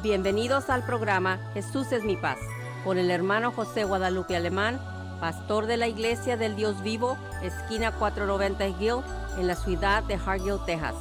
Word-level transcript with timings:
Bienvenidos 0.00 0.70
al 0.70 0.84
programa 0.84 1.40
Jesús 1.54 1.90
es 1.90 2.04
mi 2.04 2.16
paz 2.16 2.38
con 2.84 2.98
el 2.98 3.10
hermano 3.10 3.50
José 3.50 3.82
Guadalupe 3.82 4.36
Alemán, 4.36 4.78
pastor 5.20 5.66
de 5.66 5.76
la 5.76 5.88
Iglesia 5.88 6.36
del 6.36 6.54
Dios 6.54 6.84
Vivo, 6.84 7.18
esquina 7.42 7.90
490 7.90 8.68
Hill, 8.80 9.02
en 9.40 9.48
la 9.48 9.56
ciudad 9.56 10.04
de 10.04 10.14
Hargill, 10.14 10.58
Texas. 10.66 10.94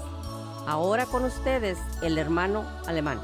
Ahora 0.65 1.05
con 1.05 1.25
ustedes 1.25 1.77
el 2.01 2.17
hermano 2.17 2.65
Alemán. 2.87 3.19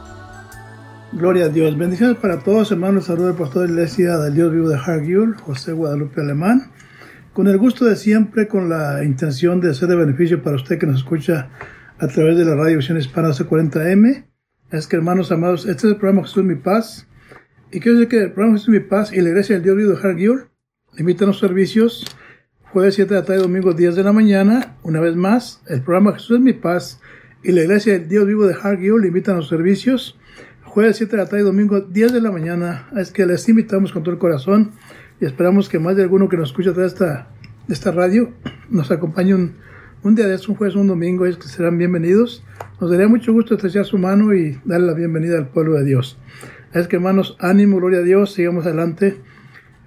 Gloria 1.12 1.46
a 1.46 1.50
Dios. 1.50 1.76
Bendiciones 1.76 2.18
para 2.18 2.44
todos, 2.44 2.72
hermanos. 2.72 3.06
Saludos 3.06 3.30
del 3.30 3.44
pastor 3.44 3.64
de 3.64 3.70
la 3.70 3.74
Iglesia 3.74 4.18
del 4.20 4.36
Dios 4.36 4.52
Vivo 4.54 4.70
de 4.70 4.78
Hargill, 4.78 5.34
José 5.38 5.74
Guadalupe 5.74 6.22
Alemán. 6.22 6.72
Con 7.34 7.48
el 7.48 7.58
gusto 7.58 7.86
de 7.86 7.96
siempre, 7.96 8.48
con 8.48 8.70
la 8.70 9.04
intención 9.04 9.60
de 9.60 9.74
ser 9.74 9.90
de 9.90 9.96
beneficio 9.96 10.44
para 10.44 10.56
usted 10.56 10.78
que 10.78 10.86
nos 10.86 10.98
escucha 10.98 11.50
a 11.98 12.08
través 12.08 12.38
de 12.38 12.46
la 12.46 12.54
radio 12.54 12.78
Visión 12.78 13.00
Hispana 13.00 13.30
C40M 13.30 14.33
es 14.74 14.88
que 14.88 14.96
hermanos 14.96 15.32
amados, 15.32 15.68
este 15.68 15.86
es 15.86 15.94
el 15.94 15.98
programa 15.98 16.24
Jesús 16.24 16.44
Mi 16.44 16.56
Paz. 16.56 17.08
Y 17.72 17.80
quiero 17.80 18.00
decir 18.00 18.10
que 18.10 18.24
el 18.24 18.32
programa 18.32 18.58
Jesús 18.58 18.70
Mi 18.70 18.80
Paz 18.80 19.14
y 19.14 19.22
la 19.22 19.30
Iglesia 19.30 19.56
del 19.56 19.64
Dios 19.64 19.78
Vivo 19.78 19.92
de 19.92 20.02
Hargill 20.02 20.46
invitan 20.98 21.28
los 21.28 21.38
servicios 21.38 22.06
jueves 22.72 22.96
7 22.96 23.14
de 23.14 23.20
la 23.20 23.26
tarde, 23.26 23.42
domingo 23.42 23.74
10 23.74 23.96
de 23.96 24.04
la 24.04 24.12
mañana. 24.12 24.78
Una 24.82 25.00
vez 25.00 25.16
más, 25.16 25.62
el 25.68 25.84
programa 25.84 26.14
Jesús 26.14 26.40
Mi 26.40 26.54
Paz 26.54 27.00
y 27.44 27.52
la 27.52 27.62
Iglesia 27.62 27.94
del 27.94 28.10
Dios 28.10 28.26
Vivo 28.26 28.48
de 28.48 28.56
Hargill 28.56 29.06
invitan 29.06 29.36
los 29.36 29.48
servicios 29.48 30.18
jueves 30.64 30.98
7 30.98 31.12
de 31.12 31.22
la 31.22 31.30
tarde, 31.30 31.44
domingo 31.44 31.80
10 31.82 32.12
de 32.12 32.22
la 32.22 32.32
mañana. 32.32 32.90
Es 32.98 33.12
que 33.12 33.28
les 33.28 33.48
invitamos 33.48 33.92
con 33.92 34.02
todo 34.02 34.14
el 34.14 34.20
corazón 34.20 34.72
y 35.22 35.26
esperamos 35.26 35.70
que 35.70 35.78
más 35.78 35.96
de 35.96 36.02
alguno 36.02 36.30
que 36.30 36.38
nos 36.38 36.50
escucha 36.50 36.72
a 36.72 36.74
través 36.74 36.98
de 36.98 37.06
esta, 37.06 37.28
esta 37.70 37.92
radio 37.92 38.34
nos 38.72 38.90
acompañe 38.90 39.36
un, 39.36 39.54
un 40.04 40.16
día 40.16 40.28
de 40.28 40.36
eso, 40.36 40.52
un 40.52 40.58
jueves, 40.58 40.76
un 40.76 40.88
domingo, 40.88 41.26
es 41.26 41.38
que 41.38 41.48
serán 41.48 41.78
bienvenidos. 41.78 42.44
Nos 42.80 42.92
daría 42.92 43.08
mucho 43.08 43.32
gusto 43.32 43.56
estrechar 43.56 43.86
su 43.86 43.98
mano 43.98 44.34
y 44.34 44.60
darle 44.66 44.88
la 44.88 44.94
bienvenida 44.94 45.38
al 45.38 45.48
pueblo 45.48 45.76
de 45.76 45.86
Dios. 45.86 46.18
Es 46.74 46.88
que 46.88 46.98
hermanos, 46.98 47.38
ánimo, 47.40 47.78
gloria 47.78 48.00
a 48.00 48.04
Dios, 48.04 48.34
sigamos 48.34 48.66
adelante. 48.66 49.22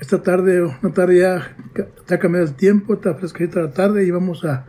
Esta 0.00 0.22
tarde, 0.22 0.62
una 0.62 0.94
tarde 0.94 1.20
ya, 1.20 1.55
ha 2.09 2.19
cambiado 2.19 2.47
el 2.47 2.55
tiempo, 2.55 2.94
está 2.94 3.14
fresquita 3.14 3.61
la 3.61 3.72
tarde 3.72 4.06
y 4.06 4.11
vamos 4.11 4.44
a, 4.44 4.67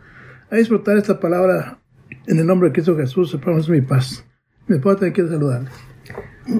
a 0.50 0.56
disfrutar 0.56 0.98
esta 0.98 1.18
palabra 1.18 1.78
en 2.26 2.38
el 2.38 2.46
nombre 2.46 2.68
de 2.68 2.74
Cristo 2.74 2.96
Jesús. 2.96 3.32
Esperamos 3.32 3.70
mi 3.70 3.80
paz. 3.80 4.24
Mi 4.66 4.78
puedo 4.78 4.96
tener 4.96 5.14
que 5.14 5.26
saludarles. 5.26 5.72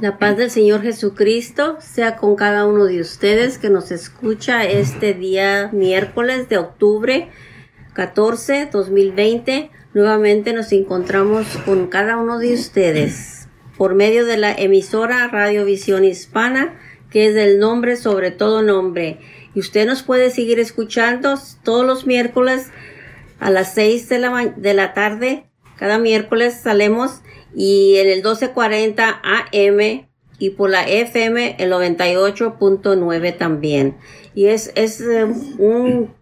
La 0.00 0.18
paz 0.18 0.36
del 0.38 0.50
Señor 0.50 0.80
Jesucristo 0.80 1.76
sea 1.80 2.16
con 2.16 2.36
cada 2.36 2.66
uno 2.66 2.86
de 2.86 3.00
ustedes 3.00 3.58
que 3.58 3.68
nos 3.68 3.90
escucha 3.90 4.64
este 4.64 5.12
día 5.12 5.70
miércoles 5.72 6.48
de 6.48 6.58
octubre 6.58 7.30
14, 7.98 8.68
2020. 8.70 9.72
Nuevamente 9.92 10.52
nos 10.52 10.70
encontramos 10.70 11.48
con 11.64 11.88
cada 11.88 12.16
uno 12.16 12.38
de 12.38 12.54
ustedes 12.54 13.48
por 13.76 13.96
medio 13.96 14.24
de 14.24 14.36
la 14.36 14.52
emisora 14.52 15.26
Radio 15.26 15.64
Visión 15.64 16.04
Hispana, 16.04 16.78
que 17.10 17.26
es 17.26 17.34
el 17.34 17.58
nombre 17.58 17.96
sobre 17.96 18.30
todo 18.30 18.62
nombre. 18.62 19.18
Y 19.52 19.58
usted 19.58 19.84
nos 19.84 20.04
puede 20.04 20.30
seguir 20.30 20.60
escuchando 20.60 21.34
todos 21.64 21.84
los 21.84 22.06
miércoles 22.06 22.68
a 23.40 23.50
las 23.50 23.74
6 23.74 24.08
de 24.08 24.18
la, 24.20 24.54
de 24.56 24.74
la 24.74 24.94
tarde. 24.94 25.46
Cada 25.76 25.98
miércoles 25.98 26.54
salemos 26.54 27.22
y 27.52 27.96
en 27.96 28.06
el 28.06 28.18
1240 28.18 29.22
AM 29.24 30.06
y 30.38 30.50
por 30.50 30.70
la 30.70 30.88
FM 30.88 31.56
el 31.58 31.72
98.9 31.72 33.36
también. 33.36 33.96
Y 34.36 34.46
es, 34.46 34.70
es 34.76 35.00
eh, 35.00 35.24
un 35.58 36.16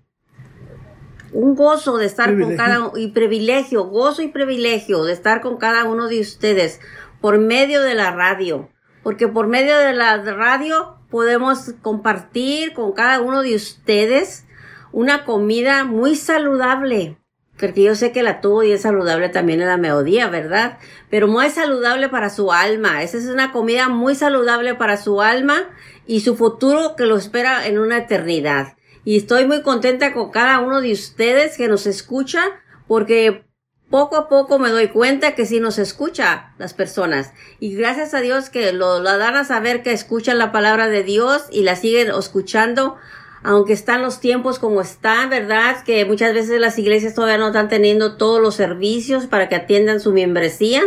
un 1.33 1.55
gozo 1.55 1.99
de 1.99 2.07
estar 2.07 2.39
con 2.39 2.57
cada 2.57 2.93
y 2.97 3.09
privilegio, 3.09 3.85
gozo 3.85 4.23
y 4.23 4.29
privilegio 4.29 5.05
de 5.05 5.13
estar 5.13 5.41
con 5.41 5.57
cada 5.57 5.85
uno 5.85 6.09
de 6.09 6.21
ustedes 6.21 6.81
por 7.21 7.39
medio 7.39 7.83
de 7.83 7.95
la 7.95 8.11
radio, 8.13 8.71
porque 9.03 9.29
por 9.29 9.47
medio 9.47 9.77
de 9.79 9.93
la 9.93 10.17
radio 10.19 10.99
podemos 11.11 11.75
compartir 11.83 12.73
con 12.73 12.93
cada 12.93 13.21
uno 13.21 13.43
de 13.43 13.55
ustedes 13.55 14.45
una 14.93 15.25
comida 15.25 15.85
muy 15.85 16.17
saludable, 16.17 17.19
porque 17.59 17.83
yo 17.83 17.95
sé 17.95 18.13
que 18.13 18.23
la 18.23 18.41
tuvo 18.41 18.63
y 18.63 18.73
es 18.73 18.83
saludable 18.83 19.29
también 19.29 19.61
en 19.61 19.69
la 19.69 19.77
melodía, 19.77 20.29
¿verdad? 20.29 20.79
Pero 21.11 21.27
muy 21.27 21.51
saludable 21.51 22.09
para 22.09 22.31
su 22.31 22.53
alma. 22.53 23.03
Esa 23.03 23.19
es 23.19 23.27
una 23.27 23.51
comida 23.53 23.89
muy 23.89 24.15
saludable 24.15 24.75
para 24.75 24.97
su 24.97 25.23
alma 25.23 25.71
y 26.07 26.21
su 26.21 26.37
futuro 26.37 26.97
que 26.97 27.07
lo 27.07 27.17
espera 27.17 27.67
en 27.67 27.79
una 27.79 27.99
eternidad 27.99 28.77
y 29.07 29.17
estoy 29.17 29.47
muy 29.47 29.63
contenta 29.63 30.13
con 30.13 30.33
cada 30.33 30.59
uno 30.59 30.81
de 30.81 30.91
ustedes 30.91 31.57
que 31.57 31.69
nos 31.69 31.87
escucha 31.87 32.43
porque 32.89 33.45
poco 33.89 34.17
a 34.17 34.29
poco 34.29 34.59
me 34.59 34.71
doy 34.71 34.89
cuenta 34.89 35.37
que 35.37 35.47
sí 35.47 35.61
nos 35.61 35.79
escucha 35.79 36.53
las 36.59 36.75
personas 36.75 37.33
y 37.61 37.77
gracias 37.77 38.15
a 38.15 38.21
Dios 38.21 38.51
que 38.51 38.73
lo, 38.73 38.99
lo 38.99 39.17
dan 39.17 39.37
a 39.37 39.45
saber 39.45 39.85
que 39.85 39.93
escuchan 39.93 40.39
la 40.39 40.51
palabra 40.51 40.89
de 40.89 41.05
Dios 41.05 41.45
y 41.53 41.63
la 41.63 41.77
siguen 41.77 42.11
escuchando 42.11 42.97
aunque 43.45 43.75
están 43.75 44.03
los 44.03 44.19
tiempos 44.19 44.59
como 44.59 44.81
están, 44.81 45.31
¿verdad? 45.31 45.85
Que 45.85 46.05
muchas 46.05 46.35
veces 46.35 46.59
las 46.59 46.77
iglesias 46.81 47.15
todavía 47.15 47.39
no 47.39 47.49
están 47.49 47.69
teniendo 47.69 48.17
todos 48.17 48.41
los 48.43 48.57
servicios 48.57 49.27
para 49.27 49.49
que 49.49 49.55
atiendan 49.55 50.01
su 50.01 50.13
membresía, 50.13 50.83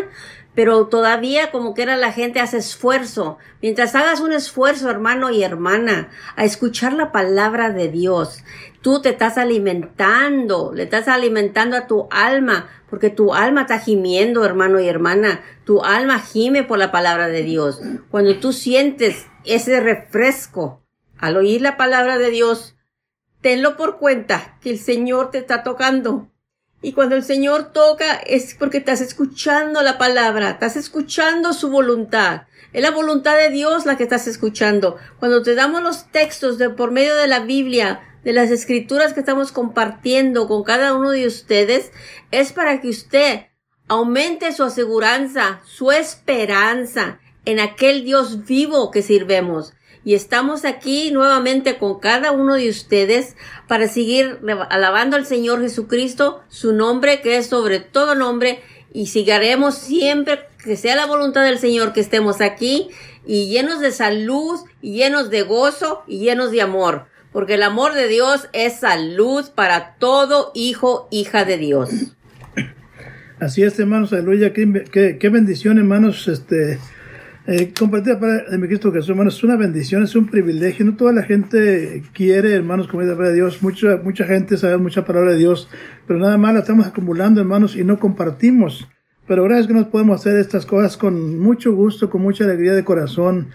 pero 0.59 0.87
todavía 0.87 1.51
como 1.51 1.73
que 1.73 1.83
era 1.83 1.95
la 1.95 2.11
gente 2.11 2.41
hace 2.41 2.57
esfuerzo. 2.57 3.37
Mientras 3.61 3.95
hagas 3.95 4.19
un 4.19 4.33
esfuerzo, 4.33 4.89
hermano 4.89 5.29
y 5.29 5.41
hermana, 5.41 6.09
a 6.35 6.43
escuchar 6.43 6.91
la 6.91 7.13
palabra 7.13 7.71
de 7.71 7.87
Dios, 7.87 8.43
tú 8.81 9.01
te 9.01 9.07
estás 9.07 9.37
alimentando, 9.37 10.73
le 10.75 10.83
estás 10.83 11.07
alimentando 11.07 11.77
a 11.77 11.87
tu 11.87 12.09
alma, 12.11 12.67
porque 12.89 13.09
tu 13.09 13.33
alma 13.33 13.61
está 13.61 13.79
gimiendo, 13.79 14.43
hermano 14.43 14.81
y 14.81 14.89
hermana. 14.89 15.39
Tu 15.63 15.81
alma 15.81 16.19
gime 16.19 16.65
por 16.65 16.77
la 16.77 16.91
palabra 16.91 17.29
de 17.29 17.43
Dios. 17.43 17.79
Cuando 18.11 18.37
tú 18.41 18.51
sientes 18.51 19.27
ese 19.45 19.79
refresco 19.79 20.83
al 21.17 21.37
oír 21.37 21.61
la 21.61 21.77
palabra 21.77 22.17
de 22.17 22.31
Dios, 22.31 22.75
tenlo 23.39 23.77
por 23.77 23.97
cuenta 23.97 24.57
que 24.59 24.71
el 24.71 24.77
Señor 24.77 25.31
te 25.31 25.37
está 25.37 25.63
tocando 25.63 26.28
y 26.81 26.93
cuando 26.93 27.15
el 27.15 27.23
Señor 27.23 27.73
toca 27.73 28.13
es 28.13 28.55
porque 28.57 28.77
estás 28.77 29.01
escuchando 29.01 29.81
la 29.81 29.97
palabra, 29.97 30.51
estás 30.51 30.77
escuchando 30.77 31.53
su 31.53 31.69
voluntad. 31.69 32.43
Es 32.71 32.81
la 32.81 32.91
voluntad 32.91 33.35
de 33.37 33.49
Dios 33.49 33.85
la 33.85 33.97
que 33.97 34.03
estás 34.03 34.27
escuchando. 34.27 34.97
Cuando 35.19 35.41
te 35.41 35.55
damos 35.55 35.81
los 35.81 36.11
textos 36.11 36.57
de 36.57 36.69
por 36.69 36.91
medio 36.91 37.15
de 37.15 37.27
la 37.27 37.39
Biblia, 37.39 38.01
de 38.23 38.31
las 38.31 38.51
escrituras 38.51 39.13
que 39.13 39.19
estamos 39.19 39.51
compartiendo 39.51 40.47
con 40.47 40.63
cada 40.63 40.93
uno 40.93 41.09
de 41.09 41.27
ustedes, 41.27 41.91
es 42.31 42.53
para 42.53 42.79
que 42.79 42.89
usted 42.89 43.47
aumente 43.87 44.53
su 44.53 44.63
aseguranza, 44.63 45.61
su 45.65 45.91
esperanza 45.91 47.19
en 47.45 47.59
aquel 47.59 48.05
Dios 48.05 48.45
vivo 48.45 48.91
que 48.91 49.01
sirvemos 49.01 49.73
y 50.03 50.15
estamos 50.15 50.65
aquí 50.65 51.11
nuevamente 51.11 51.77
con 51.77 51.99
cada 51.99 52.31
uno 52.31 52.55
de 52.55 52.69
ustedes 52.69 53.35
para 53.67 53.87
seguir 53.87 54.39
alabando 54.69 55.15
al 55.15 55.25
Señor 55.25 55.61
Jesucristo, 55.61 56.41
su 56.49 56.73
nombre 56.73 57.21
que 57.21 57.37
es 57.37 57.47
sobre 57.47 57.79
todo 57.79 58.15
nombre 58.15 58.61
y 58.93 59.07
sigaremos 59.07 59.75
siempre 59.75 60.39
que 60.63 60.75
sea 60.75 60.95
la 60.95 61.05
voluntad 61.05 61.43
del 61.43 61.59
Señor 61.59 61.93
que 61.93 61.99
estemos 62.01 62.41
aquí 62.41 62.89
y 63.25 63.49
llenos 63.49 63.79
de 63.79 63.91
salud 63.91 64.59
llenos 64.81 65.29
de 65.29 65.43
gozo 65.43 66.03
y 66.07 66.19
llenos 66.19 66.51
de 66.51 66.61
amor. 66.61 67.05
Porque 67.31 67.55
el 67.55 67.63
amor 67.63 67.93
de 67.93 68.07
Dios 68.07 68.49
es 68.53 68.79
salud 68.79 69.45
para 69.53 69.95
todo 69.99 70.51
hijo, 70.55 71.07
hija 71.11 71.45
de 71.45 71.57
Dios. 71.57 71.89
Así 73.39 73.63
es, 73.63 73.79
hermanos, 73.79 74.11
aleluya. 74.13 74.51
Qué, 74.51 74.83
qué, 74.91 75.17
qué 75.19 75.29
bendición, 75.29 75.77
hermanos, 75.77 76.27
este, 76.27 76.79
eh, 77.51 77.73
compartir 77.73 78.13
la 78.13 78.19
palabra 78.19 78.43
de 78.47 78.57
mi 78.59 78.67
Cristo 78.67 78.91
Jesús, 78.91 79.09
hermanos, 79.09 79.35
es 79.35 79.43
una 79.43 79.55
bendición, 79.55 80.03
es 80.03 80.15
un 80.15 80.27
privilegio. 80.27 80.85
No 80.85 80.95
toda 80.95 81.11
la 81.11 81.23
gente 81.23 82.03
quiere, 82.13 82.53
hermanos, 82.53 82.87
comer 82.87 83.07
la 83.07 83.13
palabra 83.13 83.29
de 83.29 83.37
Dios. 83.37 83.63
Mucha, 83.63 83.97
mucha 84.03 84.25
gente 84.25 84.55
sabe 84.55 84.77
mucha 84.77 85.03
palabra 85.03 85.31
de 85.31 85.39
Dios, 85.39 85.67
pero 86.05 86.19
nada 86.19 86.37
más 86.37 86.53
la 86.53 86.59
estamos 86.59 86.85
acumulando, 86.85 87.41
hermanos, 87.41 87.75
y 87.75 87.83
no 87.83 87.97
compartimos. 87.97 88.87
Pero 89.27 89.45
gracias 89.45 89.65
que 89.65 89.73
nos 89.73 89.87
podemos 89.87 90.21
hacer 90.21 90.37
estas 90.37 90.67
cosas 90.67 90.95
con 90.95 91.39
mucho 91.39 91.73
gusto, 91.73 92.11
con 92.11 92.21
mucha 92.21 92.43
alegría 92.43 92.73
de 92.73 92.83
corazón, 92.83 93.47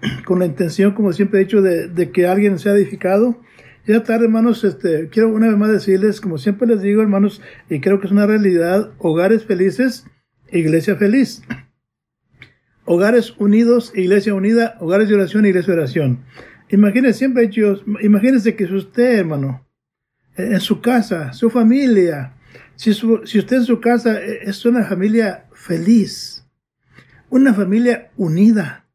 con 0.24 0.38
la 0.38 0.46
intención, 0.46 0.94
como 0.94 1.12
siempre 1.12 1.40
he 1.40 1.44
dicho, 1.44 1.60
de, 1.60 1.88
de 1.88 2.10
que 2.10 2.26
alguien 2.26 2.58
sea 2.58 2.72
edificado. 2.72 3.38
Ya 3.86 4.02
tarde, 4.02 4.24
hermanos, 4.24 4.64
este, 4.64 5.10
quiero 5.10 5.28
una 5.28 5.48
vez 5.48 5.58
más 5.58 5.70
decirles, 5.70 6.22
como 6.22 6.38
siempre 6.38 6.66
les 6.66 6.80
digo, 6.80 7.02
hermanos, 7.02 7.42
y 7.68 7.80
creo 7.80 8.00
que 8.00 8.06
es 8.06 8.12
una 8.12 8.26
realidad, 8.26 8.92
hogares 8.96 9.44
felices, 9.44 10.06
iglesia 10.50 10.96
feliz. 10.96 11.42
Hogares 12.84 13.34
Unidos, 13.38 13.92
Iglesia 13.94 14.34
Unida, 14.34 14.76
Hogares 14.80 15.08
de 15.08 15.14
Oración, 15.14 15.46
Iglesia 15.46 15.74
de 15.74 15.80
Oración. 15.80 16.24
Imagínense, 16.68 17.18
siempre 17.18 17.46
dicho, 17.46 17.82
imagínense 18.00 18.56
que 18.56 18.66
si 18.66 18.74
usted, 18.74 19.18
hermano, 19.18 19.66
en 20.36 20.60
su 20.60 20.80
casa, 20.80 21.32
su 21.32 21.50
familia, 21.50 22.34
si, 22.76 22.94
si 22.94 23.38
usted 23.38 23.56
en 23.56 23.64
su 23.64 23.80
casa 23.80 24.20
es 24.20 24.64
una 24.64 24.84
familia 24.84 25.44
feliz, 25.52 26.44
una 27.28 27.54
familia 27.54 28.10
unida, 28.16 28.86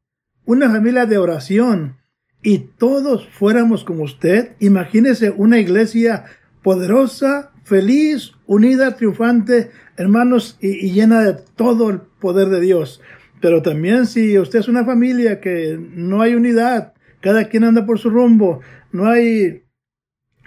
una 0.46 0.70
familia 0.70 1.06
de 1.06 1.18
oración, 1.18 1.98
y 2.42 2.60
todos 2.60 3.28
fuéramos 3.28 3.84
como 3.84 4.04
usted, 4.04 4.56
imagínese 4.60 5.32
una 5.32 5.60
iglesia 5.60 6.26
poderosa, 6.64 7.52
feliz, 7.64 8.34
unida, 8.46 8.96
triunfante, 8.96 9.72
hermanos, 9.98 10.58
y 10.62 10.92
llena 10.92 11.22
de 11.22 11.34
todo 11.56 11.90
el 11.90 12.00
poder 12.00 12.50
de 12.50 12.62
Dios. 12.62 13.02
Pero 13.42 13.62
también 13.62 14.06
si 14.06 14.38
usted 14.40 14.60
es 14.60 14.68
una 14.68 14.86
familia 14.86 15.40
que 15.40 15.80
no 15.80 16.22
hay 16.22 16.34
unidad, 16.34 16.94
cada 17.22 17.46
quien 17.46 17.64
anda 17.64 17.86
por 17.86 18.00
su 18.00 18.10
rumbo, 18.10 18.62
no 18.92 19.08
hay 19.08 19.64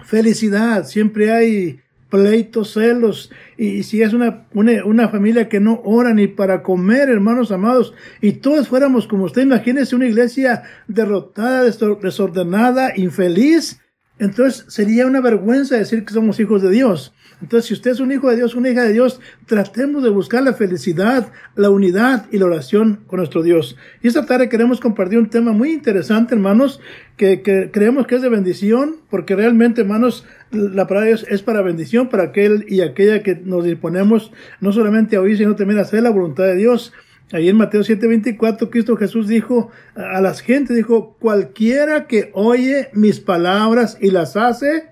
felicidad, 0.04 0.84
siempre 0.84 1.30
hay 1.30 1.80
pleitos, 2.10 2.72
celos, 2.72 3.30
y 3.56 3.84
si 3.84 4.02
es 4.02 4.12
una, 4.12 4.48
una, 4.52 5.08
familia 5.08 5.48
que 5.48 5.60
no 5.60 5.80
ora 5.84 6.12
ni 6.12 6.26
para 6.26 6.62
comer, 6.62 7.08
hermanos 7.08 7.52
amados, 7.52 7.94
y 8.20 8.32
todos 8.32 8.68
fuéramos 8.68 9.06
como 9.06 9.24
usted, 9.24 9.42
imagínese 9.42 9.94
una 9.94 10.08
iglesia 10.08 10.64
derrotada, 10.88 11.62
desordenada, 11.62 12.92
infeliz, 12.96 13.80
entonces 14.18 14.66
sería 14.68 15.06
una 15.06 15.20
vergüenza 15.20 15.76
decir 15.76 16.04
que 16.04 16.12
somos 16.12 16.38
hijos 16.40 16.60
de 16.62 16.70
Dios. 16.70 17.14
Entonces, 17.40 17.68
si 17.68 17.74
usted 17.74 17.92
es 17.92 18.00
un 18.00 18.12
hijo 18.12 18.28
de 18.28 18.36
Dios, 18.36 18.54
una 18.54 18.70
hija 18.70 18.82
de 18.82 18.92
Dios, 18.92 19.20
tratemos 19.46 20.02
de 20.02 20.10
buscar 20.10 20.42
la 20.42 20.52
felicidad, 20.52 21.32
la 21.56 21.70
unidad 21.70 22.26
y 22.30 22.38
la 22.38 22.46
oración 22.46 23.00
con 23.06 23.18
nuestro 23.18 23.42
Dios. 23.42 23.76
Y 24.02 24.08
esta 24.08 24.26
tarde 24.26 24.48
queremos 24.48 24.80
compartir 24.80 25.18
un 25.18 25.30
tema 25.30 25.52
muy 25.52 25.72
interesante, 25.72 26.34
hermanos, 26.34 26.80
que, 27.16 27.42
creemos 27.72 28.06
que 28.06 28.16
es 28.16 28.22
de 28.22 28.28
bendición, 28.28 28.96
porque 29.08 29.36
realmente, 29.36 29.80
hermanos, 29.80 30.26
la 30.50 30.86
palabra 30.86 31.00
de 31.00 31.16
Dios 31.16 31.26
es 31.28 31.42
para 31.42 31.62
bendición, 31.62 32.08
para 32.08 32.24
aquel 32.24 32.64
y 32.68 32.80
aquella 32.80 33.22
que 33.22 33.36
nos 33.36 33.64
disponemos 33.64 34.32
no 34.60 34.72
solamente 34.72 35.16
a 35.16 35.20
oír, 35.20 35.38
sino 35.38 35.56
también 35.56 35.78
a 35.78 35.82
hacer 35.82 36.02
la 36.02 36.10
voluntad 36.10 36.44
de 36.44 36.56
Dios. 36.56 36.92
Ahí 37.32 37.48
en 37.48 37.56
Mateo 37.56 37.82
7:24, 37.82 38.70
Cristo 38.70 38.96
Jesús 38.96 39.28
dijo 39.28 39.70
a 39.94 40.20
las 40.20 40.40
gentes, 40.40 40.76
dijo, 40.76 41.16
cualquiera 41.20 42.06
que 42.06 42.30
oye 42.34 42.88
mis 42.92 43.20
palabras 43.20 43.96
y 44.00 44.10
las 44.10 44.36
hace, 44.36 44.88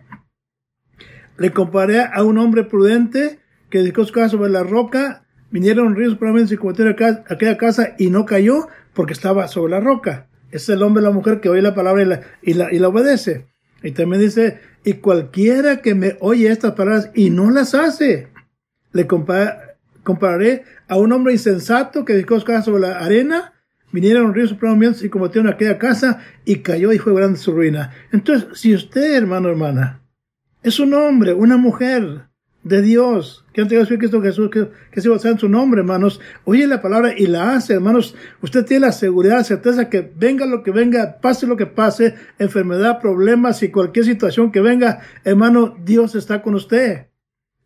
le 1.39 1.53
comparé 1.53 2.01
a 2.01 2.23
un 2.25 2.39
hombre 2.39 2.65
prudente 2.65 3.39
que 3.71 3.79
dedicó 3.79 4.05
su 4.05 4.13
casa 4.13 4.31
sobre 4.31 4.51
la 4.51 4.63
roca, 4.63 5.25
vinieron 5.51 5.97
ríos 5.97 6.17
probablemente 6.17 6.59
a 7.05 7.25
aquella 7.33 7.57
casa 7.57 7.95
y 7.99 8.11
no 8.11 8.27
cayó 8.27 8.69
porque 8.93 9.13
estaba 9.13 9.49
sobre 9.49 9.73
la 9.73 9.81
roca. 9.81 10.27
Es 10.51 10.69
el 10.69 10.83
hombre 10.83 11.03
o 11.03 11.07
la 11.07 11.13
mujer 11.13 11.41
que 11.41 11.49
oye 11.49 11.63
la 11.63 11.75
palabra 11.75 12.03
y 12.03 12.07
la, 12.07 12.21
y 12.43 12.55
la, 12.55 12.75
y 12.75 12.83
obedece. 12.83 13.47
Y 13.83 13.93
también 13.93 14.23
dice, 14.23 14.61
y 14.85 14.95
cualquiera 14.95 15.83
que 15.83 15.95
me 15.95 16.17
oye 16.21 16.51
estas 16.51 16.73
palabras 16.73 17.11
y 17.15 17.31
no 17.31 17.51
las 17.51 17.75
hace, 17.75 18.29
le 18.93 19.07
comparé 19.07 19.69
Compararé 20.09 20.65
a 20.89 20.97
un 20.97 21.13
hombre 21.13 21.35
insensato 21.35 22.03
que 22.07 22.15
dedicó 22.15 22.41
su 22.41 22.47
casa 22.47 22.63
sobre 22.63 22.81
la 22.81 22.99
arena, 22.99 23.53
vinieron 23.93 24.33
ríos 24.33 24.49
supremamente 24.49 25.05
y 25.05 25.11
cometieron 25.11 25.53
aquella 25.53 25.77
casa 25.77 26.23
y 26.47 26.61
cayó 26.61 26.95
y 26.95 26.99
fue 26.99 27.13
grande 27.13 27.39
su 27.39 27.53
ruina. 27.53 27.93
Entonces, 28.11 28.59
si 28.59 28.75
usted, 28.75 29.15
hermano, 29.15 29.51
hermana, 29.51 29.98
es 30.69 30.81
un 30.81 30.95
hombre, 30.95 31.35
una 31.35 31.57
mujer 31.57 32.29
de 32.63 32.83
Dios, 32.83 33.45
que 33.53 33.63
han 33.63 33.69
tenido 33.69 33.87
Cristo 33.87 34.21
Jesús, 34.21 34.51
que, 34.51 34.69
que 34.91 35.01
se 35.01 35.09
basa 35.09 35.31
en 35.31 35.39
su 35.39 35.49
nombre, 35.49 35.81
hermanos, 35.81 36.21
oye 36.45 36.67
la 36.67 36.83
palabra 36.83 37.15
y 37.17 37.27
la 37.27 37.55
hace, 37.55 37.75
hermanos, 37.75 38.15
usted 38.43 38.65
tiene 38.65 38.87
la 38.87 38.93
seguridad, 38.93 39.39
la 39.39 39.45
certeza 39.45 39.89
que 39.89 40.13
venga 40.15 40.45
lo 40.45 40.63
que 40.63 40.71
venga, 40.71 41.19
pase 41.21 41.47
lo 41.47 41.57
que 41.57 41.67
pase, 41.67 42.15
enfermedad, 42.39 43.01
problemas 43.01 43.63
y 43.63 43.71
cualquier 43.71 44.05
situación 44.05 44.53
que 44.53 44.61
venga, 44.61 45.01
hermano, 45.25 45.77
Dios 45.83 46.15
está 46.15 46.43
con 46.43 46.55
usted. 46.55 47.07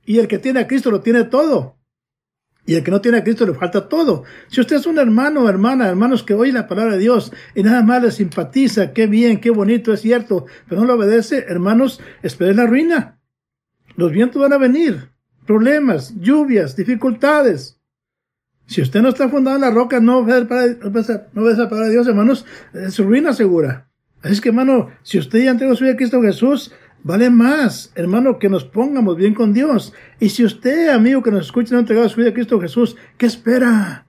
Y 0.04 0.18
el 0.18 0.28
que 0.28 0.38
tiene 0.38 0.60
a 0.60 0.66
Cristo 0.66 0.90
lo 0.90 1.00
tiene 1.00 1.24
todo. 1.24 1.81
Y 2.64 2.74
el 2.74 2.84
que 2.84 2.90
no 2.90 3.00
tiene 3.00 3.18
a 3.18 3.24
Cristo 3.24 3.44
le 3.44 3.54
falta 3.54 3.88
todo. 3.88 4.22
Si 4.48 4.60
usted 4.60 4.76
es 4.76 4.86
un 4.86 4.98
hermano 4.98 5.42
o 5.42 5.48
hermana, 5.48 5.88
hermanos 5.88 6.22
que 6.22 6.34
oye 6.34 6.52
la 6.52 6.68
palabra 6.68 6.94
de 6.94 7.00
Dios 7.00 7.32
y 7.54 7.62
nada 7.62 7.82
más 7.82 8.02
le 8.02 8.10
simpatiza, 8.12 8.92
qué 8.92 9.06
bien, 9.06 9.40
qué 9.40 9.50
bonito, 9.50 9.92
es 9.92 10.00
cierto, 10.00 10.46
pero 10.68 10.80
no 10.80 10.86
lo 10.86 10.94
obedece, 10.94 11.44
hermanos, 11.48 12.00
espere 12.22 12.54
la 12.54 12.66
ruina. 12.66 13.18
Los 13.96 14.12
vientos 14.12 14.40
van 14.40 14.52
a 14.52 14.58
venir, 14.58 15.10
problemas, 15.44 16.14
lluvias, 16.20 16.76
dificultades. 16.76 17.80
Si 18.66 18.80
usted 18.80 19.02
no 19.02 19.08
está 19.08 19.28
fundado 19.28 19.56
en 19.56 19.62
la 19.62 19.70
roca, 19.70 20.00
no 20.00 20.24
ve, 20.24 20.46
no 21.32 21.50
esa 21.50 21.68
palabra 21.68 21.88
de 21.88 21.92
Dios, 21.92 22.06
hermanos, 22.06 22.46
es 22.72 22.98
ruina 22.98 23.32
segura. 23.32 23.88
Así 24.22 24.34
es 24.34 24.40
que, 24.40 24.50
hermano, 24.50 24.90
si 25.02 25.18
usted 25.18 25.44
ya 25.44 25.50
entregó 25.50 25.74
su 25.74 25.82
vida 25.82 25.94
a 25.94 25.96
Cristo 25.96 26.22
Jesús, 26.22 26.72
Vale 27.04 27.30
más, 27.30 27.90
hermano, 27.96 28.38
que 28.38 28.48
nos 28.48 28.64
pongamos 28.64 29.16
bien 29.16 29.34
con 29.34 29.52
Dios. 29.52 29.92
Y 30.20 30.28
si 30.28 30.44
usted, 30.44 30.88
amigo 30.88 31.22
que 31.22 31.32
nos 31.32 31.46
escucha, 31.46 31.72
no 31.72 31.78
ha 31.78 31.80
entregado 31.80 32.08
su 32.08 32.20
vida 32.20 32.30
a 32.30 32.34
Cristo 32.34 32.60
Jesús, 32.60 32.96
¿qué 33.18 33.26
espera? 33.26 34.06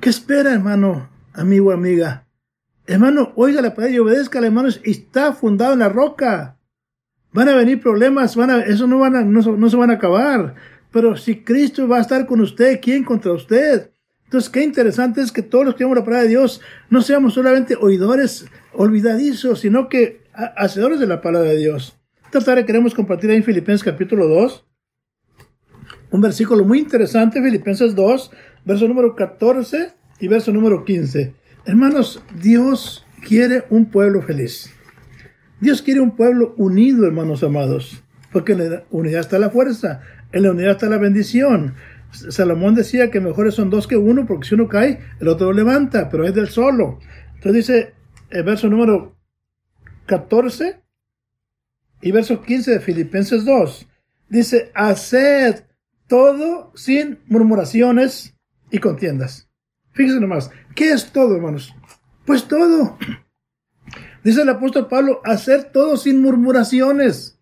¿Qué 0.00 0.08
espera, 0.08 0.54
hermano, 0.54 1.10
amigo, 1.34 1.70
amiga? 1.70 2.26
Hermano, 2.86 3.32
oiga 3.36 3.60
la 3.60 3.74
palabra 3.74 3.94
y 3.94 3.98
obedezca, 3.98 4.38
hermano, 4.38 4.70
y 4.84 4.90
está 4.90 5.34
fundado 5.34 5.74
en 5.74 5.80
la 5.80 5.90
roca. 5.90 6.56
Van 7.32 7.48
a 7.50 7.54
venir 7.54 7.80
problemas, 7.80 8.34
van 8.36 8.50
a, 8.50 8.60
eso 8.60 8.86
no, 8.86 8.98
van 8.98 9.16
a, 9.16 9.22
no, 9.22 9.40
no 9.40 9.68
se 9.68 9.76
van 9.76 9.90
a 9.90 9.94
acabar. 9.94 10.54
Pero 10.90 11.14
si 11.16 11.42
Cristo 11.42 11.86
va 11.86 11.98
a 11.98 12.00
estar 12.00 12.26
con 12.26 12.40
usted, 12.40 12.80
¿quién 12.80 13.04
contra 13.04 13.32
usted? 13.32 13.90
Entonces, 14.24 14.48
qué 14.48 14.62
interesante 14.62 15.20
es 15.20 15.30
que 15.30 15.42
todos 15.42 15.66
los 15.66 15.74
que 15.74 15.78
tenemos 15.78 15.98
la 15.98 16.04
palabra 16.04 16.22
de 16.22 16.30
Dios 16.30 16.62
no 16.88 17.02
seamos 17.02 17.34
solamente 17.34 17.76
oidores 17.76 18.46
olvidadizos, 18.72 19.60
sino 19.60 19.88
que 19.88 20.19
hacedores 20.56 21.00
de 21.00 21.06
la 21.06 21.20
palabra 21.20 21.50
de 21.50 21.58
Dios. 21.58 21.96
Esta 22.24 22.40
tarde 22.40 22.66
queremos 22.66 22.94
compartir 22.94 23.30
ahí 23.30 23.36
en 23.36 23.44
Filipenses 23.44 23.84
capítulo 23.84 24.28
2 24.28 24.66
un 26.10 26.20
versículo 26.20 26.64
muy 26.64 26.78
interesante, 26.80 27.42
Filipenses 27.42 27.94
2, 27.94 28.30
verso 28.64 28.88
número 28.88 29.14
14 29.14 29.92
y 30.18 30.28
verso 30.28 30.52
número 30.52 30.84
15. 30.84 31.34
Hermanos, 31.66 32.22
Dios 32.42 33.06
quiere 33.26 33.64
un 33.70 33.86
pueblo 33.86 34.22
feliz. 34.22 34.70
Dios 35.60 35.82
quiere 35.82 36.00
un 36.00 36.16
pueblo 36.16 36.54
unido, 36.56 37.06
hermanos 37.06 37.44
amados, 37.44 38.02
porque 38.32 38.52
en 38.52 38.70
la 38.70 38.82
unidad 38.90 39.20
está 39.20 39.38
la 39.38 39.50
fuerza, 39.50 40.00
en 40.32 40.42
la 40.44 40.50
unidad 40.50 40.72
está 40.72 40.88
la 40.88 40.98
bendición. 40.98 41.74
Salomón 42.10 42.74
decía 42.74 43.10
que 43.10 43.20
mejores 43.20 43.54
son 43.54 43.70
dos 43.70 43.86
que 43.86 43.96
uno, 43.96 44.26
porque 44.26 44.48
si 44.48 44.54
uno 44.54 44.68
cae, 44.68 45.00
el 45.20 45.28
otro 45.28 45.46
lo 45.48 45.52
levanta, 45.52 46.08
pero 46.08 46.26
es 46.26 46.34
del 46.34 46.48
solo. 46.48 46.98
Entonces 47.36 47.66
dice 47.66 47.94
el 48.30 48.42
verso 48.42 48.68
número 48.68 49.16
14 50.10 50.82
y 52.02 52.10
verso 52.10 52.42
15 52.42 52.72
de 52.72 52.80
Filipenses 52.80 53.44
2. 53.44 53.86
Dice, 54.28 54.72
haced 54.74 55.66
todo 56.08 56.72
sin 56.74 57.20
murmuraciones 57.26 58.34
y 58.72 58.78
contiendas. 58.78 59.48
Fíjense 59.92 60.20
nomás, 60.20 60.50
¿qué 60.74 60.90
es 60.90 61.12
todo, 61.12 61.36
hermanos? 61.36 61.72
Pues 62.26 62.48
todo. 62.48 62.98
Dice 64.24 64.42
el 64.42 64.48
apóstol 64.48 64.88
Pablo, 64.88 65.20
hacer 65.24 65.70
todo 65.72 65.96
sin 65.96 66.20
murmuraciones. 66.20 67.38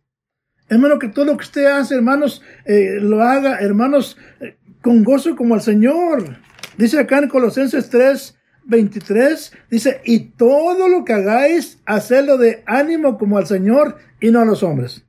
Hermano, 0.69 0.99
que 0.99 1.09
todo 1.09 1.25
lo 1.25 1.39
que 1.39 1.45
usted 1.45 1.65
hace, 1.65 1.95
hermanos, 1.95 2.43
eh, 2.67 2.99
lo 3.01 3.23
haga, 3.23 3.61
hermanos, 3.61 4.19
eh, 4.41 4.59
con 4.83 5.05
gozo 5.05 5.35
como 5.35 5.55
al 5.55 5.63
Señor. 5.63 6.37
Dice 6.77 7.01
acá 7.01 7.19
en 7.19 7.31
Colosenses 7.31 7.89
3, 7.89 8.38
23 8.69 9.53
dice, 9.71 10.01
y 10.05 10.21
todo 10.31 10.89
lo 10.89 11.05
que 11.05 11.15
hagáis, 11.15 11.79
hacedlo 11.87 12.39
de 12.39 12.63
ánimo 12.67 13.19
como 13.19 13.39
al 13.39 13.47
Señor 13.47 13.97
y 14.21 14.31
no 14.31 14.41
a 14.41 14.45
los 14.45 14.63
hombres. 14.63 15.05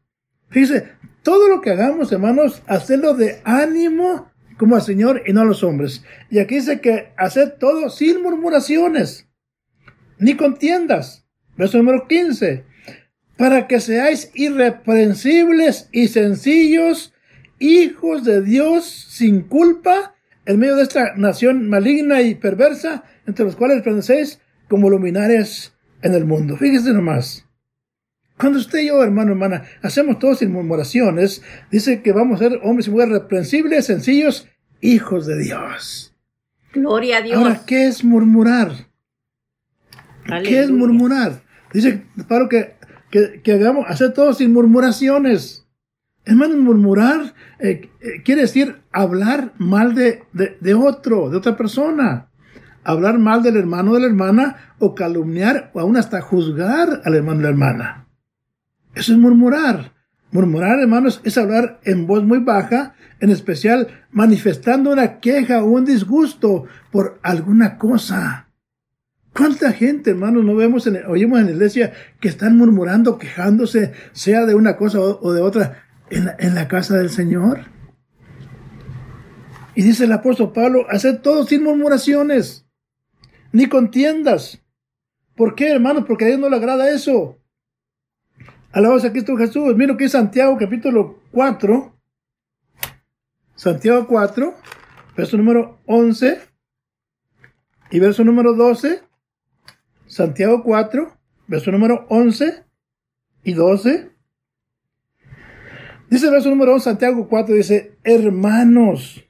Fíjese, 0.49 0.89
todo 1.23 1.47
lo 1.47 1.61
que 1.61 1.71
hagamos, 1.71 2.11
hermanos, 2.11 2.63
hacedlo 2.65 3.13
de 3.13 3.41
ánimo 3.43 4.31
como 4.57 4.75
al 4.75 4.81
Señor 4.81 5.23
y 5.25 5.33
no 5.33 5.41
a 5.41 5.45
los 5.45 5.63
hombres. 5.63 6.03
Y 6.29 6.39
aquí 6.39 6.55
dice 6.55 6.81
que 6.81 7.11
hacer 7.17 7.57
todo 7.59 7.89
sin 7.89 8.23
murmuraciones, 8.23 9.27
ni 10.17 10.35
contiendas. 10.35 11.25
Verso 11.57 11.77
número 11.77 12.07
15. 12.07 12.63
Para 13.37 13.67
que 13.67 13.79
seáis 13.79 14.31
irreprensibles 14.33 15.89
y 15.91 16.07
sencillos, 16.07 17.13
hijos 17.59 18.23
de 18.23 18.41
Dios 18.41 18.85
sin 18.85 19.41
culpa, 19.41 20.15
en 20.45 20.59
medio 20.59 20.77
de 20.77 20.83
esta 20.83 21.15
nación 21.15 21.69
maligna 21.69 22.21
y 22.21 22.35
perversa, 22.35 23.03
entre 23.29 23.45
los 23.45 23.55
cuales 23.55 23.77
resplandecéis 23.77 24.41
como 24.67 24.89
luminares 24.89 25.73
en 26.01 26.13
el 26.13 26.25
mundo. 26.25 26.57
Fíjese 26.57 26.91
nomás. 26.93 27.45
Cuando 28.37 28.59
usted 28.59 28.79
y 28.79 28.87
yo, 28.87 29.03
hermano, 29.03 29.31
hermana, 29.31 29.65
hacemos 29.81 30.17
todo 30.17 30.33
sin 30.33 30.51
murmuraciones, 30.51 31.43
dice 31.71 32.01
que 32.01 32.11
vamos 32.11 32.39
a 32.39 32.49
ser 32.49 32.59
hombres 32.63 32.87
y 32.87 32.91
mujeres 32.91 33.13
reprensibles, 33.13 33.85
sencillos, 33.85 34.47
hijos 34.81 35.25
de 35.25 35.39
Dios. 35.39 36.15
Gloria 36.73 37.17
a 37.17 37.21
Dios. 37.21 37.37
Ahora, 37.37 37.61
¿qué 37.65 37.87
es 37.87 38.03
murmurar? 38.03 38.71
¿Qué 40.43 40.59
es 40.61 40.71
murmurar? 40.71 41.41
Dice 41.73 42.03
Pablo 42.27 42.47
que, 42.47 42.75
que, 43.11 43.51
hagamos, 43.51 43.85
hacer 43.89 44.13
todo 44.13 44.33
sin 44.33 44.53
murmuraciones. 44.53 45.67
Hermano, 46.23 46.55
murmurar 46.57 47.33
eh, 47.59 47.89
eh, 48.01 48.21
quiere 48.23 48.41
decir 48.41 48.81
hablar 48.91 49.53
mal 49.57 49.95
de, 49.95 50.23
de 50.31 50.73
otro, 50.75 51.29
de 51.29 51.37
otra 51.37 51.57
persona 51.57 52.28
hablar 52.83 53.19
mal 53.19 53.43
del 53.43 53.57
hermano 53.57 53.91
o 53.91 53.93
de 53.95 54.01
la 54.01 54.07
hermana 54.07 54.73
o 54.79 54.95
calumniar 54.95 55.71
o 55.73 55.79
aún 55.79 55.97
hasta 55.97 56.21
juzgar 56.21 57.01
al 57.03 57.15
hermano 57.15 57.39
o 57.39 57.43
la 57.43 57.49
hermana. 57.49 58.07
Eso 58.95 59.13
es 59.13 59.19
murmurar. 59.19 59.93
Murmurar, 60.31 60.79
hermanos, 60.79 61.21
es 61.23 61.37
hablar 61.37 61.79
en 61.85 62.05
voz 62.05 62.23
muy 62.23 62.39
baja, 62.39 62.93
en 63.19 63.31
especial 63.31 63.87
manifestando 64.11 64.91
una 64.91 65.19
queja 65.19 65.63
o 65.63 65.67
un 65.67 65.85
disgusto 65.85 66.65
por 66.91 67.19
alguna 67.23 67.77
cosa. 67.77 68.47
¿Cuánta 69.33 69.71
gente, 69.71 70.11
hermanos, 70.11 70.45
no 70.45 70.55
vemos, 70.55 70.85
en, 70.85 71.03
oímos 71.07 71.39
en 71.39 71.45
la 71.45 71.51
iglesia 71.51 71.93
que 72.19 72.27
están 72.27 72.57
murmurando, 72.57 73.17
quejándose, 73.17 73.93
sea 74.11 74.45
de 74.45 74.53
una 74.53 74.75
cosa 74.75 74.99
o, 74.99 75.33
de 75.33 75.41
otra, 75.41 75.83
en 76.09 76.55
la 76.55 76.67
casa 76.67 76.97
del 76.97 77.09
Señor? 77.09 77.61
Y 79.75 79.81
dice 79.81 80.03
el 80.03 80.11
apóstol 80.11 80.51
Pablo, 80.51 80.85
haced 80.89 81.19
todo 81.19 81.45
sin 81.45 81.63
murmuraciones, 81.63 82.65
ni 83.51 83.67
contiendas. 83.67 84.61
¿Por 85.35 85.55
qué, 85.55 85.71
hermanos? 85.71 86.05
Porque 86.05 86.25
a 86.25 86.27
Dios 86.27 86.39
no 86.39 86.49
le 86.49 86.55
agrada 86.55 86.89
eso. 86.89 87.37
Alabamos 88.71 89.05
a 89.05 89.11
Cristo 89.11 89.35
Jesús. 89.37 89.75
Mira 89.75 89.97
que 89.97 90.05
es 90.05 90.11
Santiago 90.11 90.57
capítulo 90.57 91.19
4. 91.31 91.95
Santiago 93.55 94.07
4, 94.07 94.55
verso 95.17 95.35
número 95.35 95.79
11 95.85 96.39
y 97.91 97.99
verso 97.99 98.23
número 98.23 98.53
12. 98.53 99.03
Santiago 100.07 100.63
4, 100.63 101.17
verso 101.47 101.71
número 101.71 102.05
11 102.09 102.63
y 103.43 103.53
12. 103.53 104.11
Dice 106.09 106.25
el 106.25 106.31
verso 106.31 106.49
número 106.49 106.73
11, 106.73 106.83
Santiago 106.83 107.27
4, 107.27 107.55
dice, 107.55 107.97
hermanos. 108.03 109.25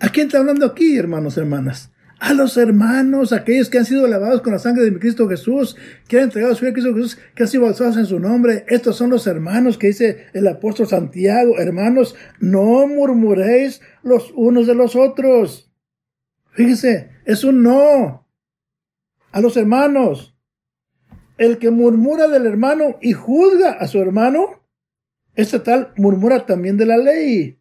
¿A 0.00 0.10
quién 0.10 0.26
está 0.26 0.38
hablando 0.38 0.66
aquí, 0.66 0.96
hermanos, 0.96 1.36
hermanas? 1.36 1.92
A 2.20 2.34
los 2.34 2.56
hermanos, 2.56 3.32
aquellos 3.32 3.70
que 3.70 3.78
han 3.78 3.84
sido 3.84 4.06
lavados 4.08 4.42
con 4.42 4.52
la 4.52 4.58
sangre 4.58 4.84
de 4.84 4.90
mi 4.90 4.98
Cristo 4.98 5.28
Jesús, 5.28 5.76
que 6.08 6.18
han 6.18 6.24
entregado 6.24 6.54
su 6.54 6.62
vida 6.62 6.70
a 6.70 6.74
Cristo 6.74 6.94
Jesús, 6.94 7.18
que 7.34 7.44
han 7.44 7.48
sido 7.48 7.62
bautizados 7.64 7.96
en 7.96 8.06
su 8.06 8.18
nombre. 8.18 8.64
Estos 8.68 8.96
son 8.96 9.10
los 9.10 9.26
hermanos 9.26 9.78
que 9.78 9.88
dice 9.88 10.26
el 10.32 10.48
apóstol 10.48 10.88
Santiago. 10.88 11.58
Hermanos, 11.58 12.16
no 12.40 12.86
murmuréis 12.88 13.80
los 14.02 14.32
unos 14.34 14.66
de 14.66 14.74
los 14.74 14.96
otros. 14.96 15.72
Fíjese, 16.50 17.10
es 17.24 17.44
un 17.44 17.62
no. 17.62 18.26
A 19.30 19.40
los 19.40 19.56
hermanos. 19.56 20.36
El 21.36 21.58
que 21.58 21.70
murmura 21.70 22.26
del 22.26 22.46
hermano 22.46 22.98
y 23.00 23.12
juzga 23.12 23.70
a 23.72 23.86
su 23.86 24.00
hermano, 24.00 24.64
este 25.36 25.60
tal 25.60 25.92
murmura 25.96 26.46
también 26.46 26.76
de 26.76 26.86
la 26.86 26.96
ley 26.96 27.58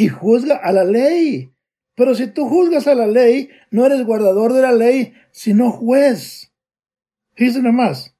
y 0.00 0.08
juzga 0.08 0.56
a 0.56 0.72
la 0.72 0.84
ley. 0.84 1.52
Pero 2.00 2.14
si 2.14 2.28
tú 2.28 2.48
juzgas 2.48 2.86
a 2.86 2.94
la 2.94 3.06
ley, 3.06 3.50
no 3.70 3.84
eres 3.84 4.06
guardador 4.06 4.54
de 4.54 4.62
la 4.62 4.72
ley, 4.72 5.12
sino 5.32 5.70
juez. 5.70 6.50
Fíjense 7.34 7.60
nomás. 7.60 8.16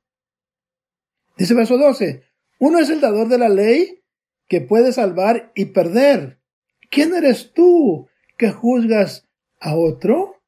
Dice 1.39 1.55
verso 1.55 1.79
12. 1.79 2.23
Uno 2.59 2.79
es 2.79 2.91
el 2.91 3.01
dador 3.01 3.29
de 3.29 3.39
la 3.39 3.49
ley 3.49 4.03
que 4.49 4.61
puede 4.61 4.93
salvar 4.93 5.51
y 5.55 5.65
perder. 5.65 6.43
¿Quién 6.91 7.15
eres 7.15 7.55
tú 7.55 8.07
que 8.37 8.51
juzgas 8.51 9.27
a 9.59 9.75
otro? 9.77 10.43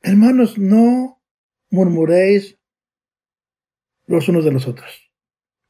Hermanos, 0.00 0.56
no 0.56 1.20
murmuréis 1.70 2.60
los 4.06 4.28
unos 4.28 4.44
de 4.44 4.52
los 4.52 4.68
otros. 4.68 5.05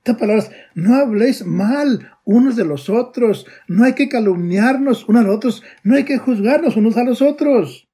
Estas 0.07 0.21
palabras, 0.21 0.53
no 0.77 0.95
habléis 0.95 1.45
mal 1.45 2.17
unos 2.23 2.55
de 2.55 2.65
los 2.65 2.89
otros, 2.89 3.45
no 3.67 3.85
hay 3.85 3.95
que 3.95 4.09
calumniarnos 4.09 5.09
unos 5.09 5.25
a 5.25 5.27
los 5.27 5.37
otros, 5.37 5.63
no 5.83 5.97
hay 5.97 6.05
que 6.05 6.17
juzgarnos 6.17 6.77
unos 6.77 6.97
a 6.97 7.03
los 7.03 7.23
otros. 7.23 7.89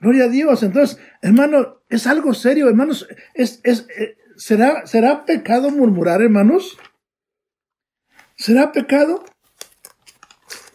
Gloria 0.00 0.24
a 0.24 0.28
Dios. 0.28 0.62
Entonces, 0.62 0.98
hermano, 1.20 1.82
es 1.90 2.06
algo 2.06 2.32
serio, 2.32 2.70
hermanos. 2.70 3.06
Es, 3.34 3.60
es, 3.64 3.86
eh, 3.98 4.16
¿será, 4.36 4.86
¿Será 4.86 5.26
pecado 5.26 5.70
murmurar, 5.70 6.22
hermanos? 6.22 6.78
¿Será 8.36 8.72
pecado? 8.72 9.26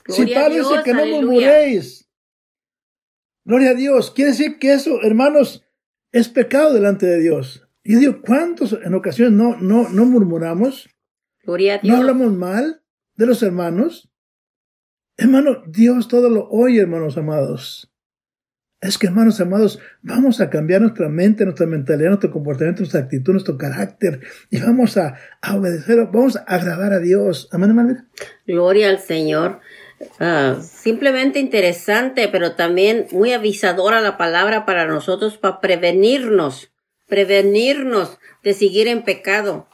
si 0.10 0.28
Pablo 0.28 0.58
dice 0.58 0.84
que 0.84 0.94
no 0.94 1.08
murmuréis. 1.08 2.08
Gloria 3.46 3.72
a 3.72 3.74
Dios. 3.74 4.12
Quiere 4.12 4.30
decir 4.30 4.60
que 4.60 4.74
eso, 4.74 5.02
hermanos, 5.02 5.66
es 6.12 6.30
pecado 6.30 6.72
delante 6.72 7.08
de 7.08 7.20
Dios. 7.20 7.67
Y 7.90 7.96
digo, 7.96 8.22
¿cuántos 8.22 8.78
en 8.84 8.94
ocasiones 8.96 9.32
no, 9.32 9.56
no, 9.62 9.88
no 9.88 10.06
murmuramos? 10.06 10.90
No 11.84 11.96
hablamos 11.96 12.34
mal 12.34 12.82
de 13.16 13.26
los 13.26 13.42
hermanos. 13.42 14.10
Hermano, 15.16 15.64
Dios 15.68 16.10
todo 16.10 16.30
lo 16.30 16.50
oye, 16.50 16.82
hermanos 16.82 17.18
amados. 17.18 17.90
Es 18.82 18.98
que, 18.98 19.08
hermanos 19.08 19.40
amados, 19.40 19.80
vamos 20.02 20.42
a 20.42 20.50
cambiar 20.50 20.82
nuestra 20.82 21.08
mente, 21.08 21.46
nuestra 21.46 21.66
mentalidad, 21.66 22.10
nuestro 22.10 22.30
comportamiento, 22.30 22.82
nuestra 22.82 23.00
actitud, 23.00 23.32
nuestro 23.32 23.58
carácter 23.58 24.20
y 24.52 24.60
vamos 24.60 24.98
a, 24.98 25.18
obedecer, 25.56 26.10
vamos 26.12 26.36
a 26.36 26.42
agradar 26.42 26.92
a 26.92 27.00
Dios. 27.00 27.48
Amén, 27.54 27.70
hermano. 27.70 28.06
Gloria 28.46 28.90
al 28.90 29.00
Señor. 29.00 29.62
Ah, 30.20 30.58
simplemente 30.62 31.40
interesante, 31.40 32.28
pero 32.28 32.58
también 32.58 33.08
muy 33.14 33.32
avisadora 33.32 34.02
la 34.02 34.18
palabra 34.18 34.66
para 34.66 34.88
nosotros, 34.88 35.38
para 35.38 35.62
prevenirnos 35.62 36.74
prevenirnos 37.08 38.18
de 38.44 38.54
seguir 38.54 38.88
en 38.88 39.04
pecado. 39.04 39.68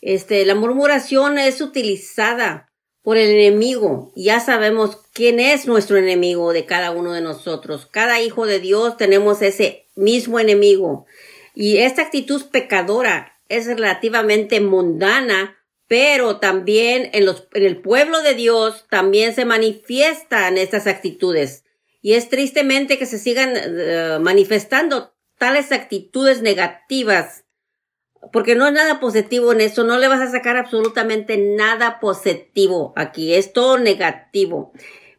Este, 0.00 0.44
la 0.44 0.54
murmuración 0.54 1.38
es 1.38 1.60
utilizada 1.60 2.70
por 3.02 3.16
el 3.16 3.30
enemigo. 3.30 4.12
Ya 4.16 4.40
sabemos 4.40 4.98
quién 5.12 5.40
es 5.40 5.66
nuestro 5.66 5.96
enemigo 5.96 6.52
de 6.52 6.64
cada 6.66 6.90
uno 6.90 7.12
de 7.12 7.20
nosotros. 7.20 7.86
Cada 7.90 8.20
hijo 8.20 8.46
de 8.46 8.60
Dios 8.60 8.96
tenemos 8.96 9.42
ese 9.42 9.86
mismo 9.94 10.40
enemigo. 10.40 11.06
Y 11.54 11.78
esta 11.78 12.02
actitud 12.02 12.42
pecadora 12.50 13.32
es 13.48 13.66
relativamente 13.66 14.60
mundana, 14.60 15.56
pero 15.86 16.38
también 16.38 17.10
en, 17.12 17.26
los, 17.26 17.46
en 17.52 17.64
el 17.64 17.80
pueblo 17.80 18.22
de 18.22 18.34
Dios 18.34 18.86
también 18.90 19.34
se 19.34 19.44
manifiestan 19.44 20.58
estas 20.58 20.86
actitudes. 20.86 21.64
Y 22.00 22.14
es 22.14 22.28
tristemente 22.28 22.98
que 22.98 23.06
se 23.06 23.18
sigan 23.18 23.54
eh, 23.56 24.18
manifestando 24.20 25.13
tales 25.44 25.72
actitudes 25.72 26.40
negativas, 26.40 27.44
porque 28.32 28.54
no 28.54 28.66
es 28.66 28.72
nada 28.72 28.98
positivo 28.98 29.52
en 29.52 29.60
eso, 29.60 29.84
no 29.84 29.98
le 29.98 30.08
vas 30.08 30.22
a 30.22 30.30
sacar 30.30 30.56
absolutamente 30.56 31.36
nada 31.36 32.00
positivo 32.00 32.94
aquí, 32.96 33.34
es 33.34 33.52
todo 33.52 33.76
negativo. 33.76 34.72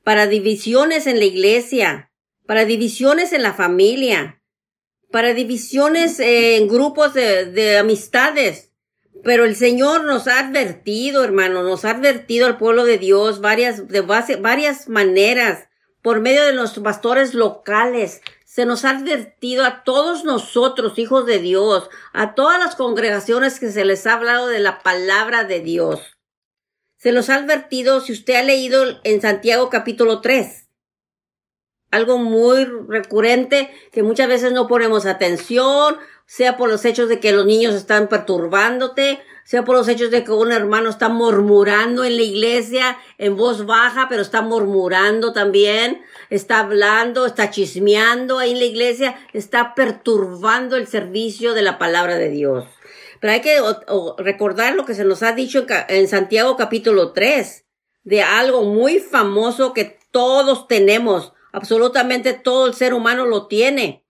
Para 0.03 0.25
divisiones 0.25 1.05
en 1.05 1.20
la 1.20 1.25
iglesia, 1.25 2.12
para 2.48 2.65
divisiones 2.65 3.34
en 3.34 3.44
la 3.44 3.53
familia, 3.53 4.41
para 5.12 5.36
divisiones 5.36 6.20
en 6.20 6.67
grupos 6.70 7.13
de, 7.13 7.77
amistades. 7.77 8.72
Pero 9.24 9.46
el 9.46 9.55
Señor 9.55 10.05
nos 10.05 10.27
ha 10.27 10.39
advertido, 10.39 11.24
hermano, 11.24 11.62
nos 11.62 11.86
ha 11.86 11.91
advertido 11.91 12.48
al 12.48 12.58
pueblo 12.58 12.84
de 12.84 12.98
Dios 12.98 13.41
varias, 13.41 13.88
de 13.88 14.01
varias 14.01 14.89
maneras, 14.89 15.67
por 16.01 16.20
medio 16.20 16.44
de 16.46 16.53
los 16.53 16.79
pastores 16.79 17.36
locales, 17.36 18.22
se 18.55 18.65
nos 18.65 18.85
ha 18.85 18.91
advertido 18.91 19.65
a 19.65 19.83
todos 19.83 20.24
nosotros, 20.24 20.97
hijos 20.97 21.25
de 21.25 21.39
Dios, 21.39 21.89
a 22.13 22.35
todas 22.35 22.57
las 22.57 22.77
congregaciones 22.77 23.59
que 23.59 23.69
se 23.69 23.83
les 23.83 24.07
ha 24.07 24.13
hablado 24.13 24.47
de 24.47 24.59
la 24.59 24.79
palabra 24.79 25.43
de 25.43 25.59
Dios. 25.59 26.00
Se 26.95 27.12
los 27.12 27.29
ha 27.29 27.35
advertido 27.35 28.00
si 28.00 28.13
usted 28.13 28.35
ha 28.35 28.43
leído 28.43 28.85
en 29.03 29.19
Santiago 29.19 29.69
capítulo 29.69 30.21
3. 30.21 30.69
Algo 31.91 32.17
muy 32.17 32.63
recurrente 32.63 33.69
que 33.91 34.03
muchas 34.03 34.29
veces 34.29 34.53
no 34.53 34.67
ponemos 34.67 35.05
atención, 35.05 35.97
sea 36.25 36.55
por 36.55 36.69
los 36.69 36.85
hechos 36.85 37.09
de 37.09 37.19
que 37.19 37.33
los 37.33 37.45
niños 37.45 37.75
están 37.75 38.07
perturbándote, 38.07 39.21
sea 39.43 39.65
por 39.65 39.75
los 39.75 39.89
hechos 39.89 40.12
de 40.12 40.24
que 40.24 40.31
un 40.31 40.53
hermano 40.53 40.89
está 40.89 41.09
murmurando 41.09 42.05
en 42.05 42.15
la 42.15 42.24
iglesia 42.24 42.97
en 43.17 43.35
voz 43.35 43.65
baja, 43.65 44.07
pero 44.07 44.21
está 44.21 44.41
murmurando 44.41 45.33
también, 45.33 46.01
está 46.29 46.60
hablando, 46.60 47.25
está 47.25 47.50
chismeando 47.50 48.39
ahí 48.39 48.51
en 48.51 48.60
la 48.60 48.65
iglesia, 48.65 49.15
está 49.34 49.75
perturbando 49.75 50.75
el 50.75 50.88
servicio 50.88 51.53
de 51.53 51.62
la 51.62 51.77
palabra 51.77 52.17
de 52.17 52.29
Dios. 52.29 52.65
Pero 53.20 53.34
hay 53.34 53.41
que 53.41 53.60
recordar 54.17 54.75
lo 54.75 54.86
que 54.86 54.94
se 54.94 55.05
nos 55.05 55.24
ha 55.24 55.32
dicho 55.32 55.65
en 55.88 56.08
Santiago 56.08 56.58
capítulo 56.58 57.13
3, 57.13 57.65
de 58.03 58.22
algo 58.22 58.63
muy 58.63 59.00
famoso 59.00 59.74
que 59.74 60.00
todos 60.12 60.67
tenemos, 60.67 61.34
absolutamente 61.51 62.34
todo 62.34 62.67
el 62.67 62.74
ser 62.74 62.94
humano 62.94 63.25
lo 63.25 63.48
tiene. 63.48 64.03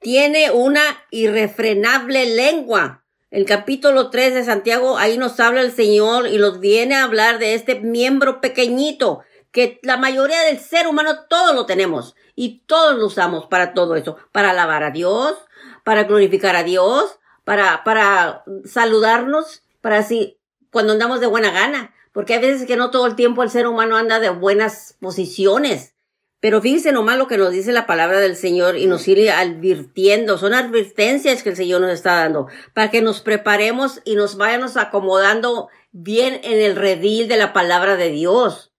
Tiene 0.00 0.50
una 0.50 0.82
irrefrenable 1.10 2.26
lengua 2.26 3.04
el 3.34 3.46
capítulo 3.46 4.10
3 4.10 4.32
de 4.32 4.44
Santiago, 4.44 4.96
ahí 4.96 5.18
nos 5.18 5.40
habla 5.40 5.60
el 5.62 5.72
Señor 5.72 6.28
y 6.28 6.38
nos 6.38 6.60
viene 6.60 6.94
a 6.94 7.02
hablar 7.02 7.40
de 7.40 7.54
este 7.54 7.80
miembro 7.80 8.40
pequeñito, 8.40 9.22
que 9.54 9.78
la 9.82 9.96
mayoría 9.96 10.40
del 10.42 10.58
ser 10.58 10.88
humano 10.88 11.26
todos 11.28 11.54
lo 11.54 11.64
tenemos 11.64 12.16
y 12.34 12.64
todos 12.66 12.98
lo 12.98 13.06
usamos 13.06 13.46
para 13.46 13.72
todo 13.72 13.94
eso, 13.94 14.16
para 14.32 14.50
alabar 14.50 14.82
a 14.82 14.90
Dios, 14.90 15.36
para 15.84 16.02
glorificar 16.02 16.56
a 16.56 16.64
Dios, 16.64 17.20
para, 17.44 17.84
para 17.84 18.42
saludarnos, 18.64 19.62
para 19.80 19.98
así, 19.98 20.40
cuando 20.72 20.92
andamos 20.92 21.20
de 21.20 21.28
buena 21.28 21.52
gana, 21.52 21.94
porque 22.12 22.34
hay 22.34 22.40
veces 22.40 22.66
que 22.66 22.76
no 22.76 22.90
todo 22.90 23.06
el 23.06 23.14
tiempo 23.14 23.44
el 23.44 23.50
ser 23.50 23.68
humano 23.68 23.96
anda 23.96 24.18
de 24.18 24.30
buenas 24.30 24.96
posiciones. 25.00 25.94
Pero 26.40 26.60
fíjense 26.60 26.90
nomás 26.90 27.16
lo 27.16 27.28
que 27.28 27.38
nos 27.38 27.52
dice 27.52 27.70
la 27.70 27.86
palabra 27.86 28.18
del 28.18 28.34
Señor 28.34 28.76
y 28.76 28.86
nos 28.86 29.02
sigue 29.02 29.30
advirtiendo. 29.30 30.36
Son 30.36 30.52
advertencias 30.52 31.44
que 31.44 31.50
el 31.50 31.56
Señor 31.56 31.80
nos 31.80 31.92
está 31.92 32.16
dando 32.16 32.48
para 32.74 32.90
que 32.90 33.02
nos 33.02 33.20
preparemos 33.20 34.00
y 34.04 34.16
nos 34.16 34.36
vayamos 34.36 34.76
acomodando 34.76 35.68
bien 35.92 36.40
en 36.42 36.60
el 36.60 36.74
redil 36.74 37.28
de 37.28 37.36
la 37.36 37.52
palabra 37.52 37.96
de 37.96 38.10
Dios. 38.10 38.73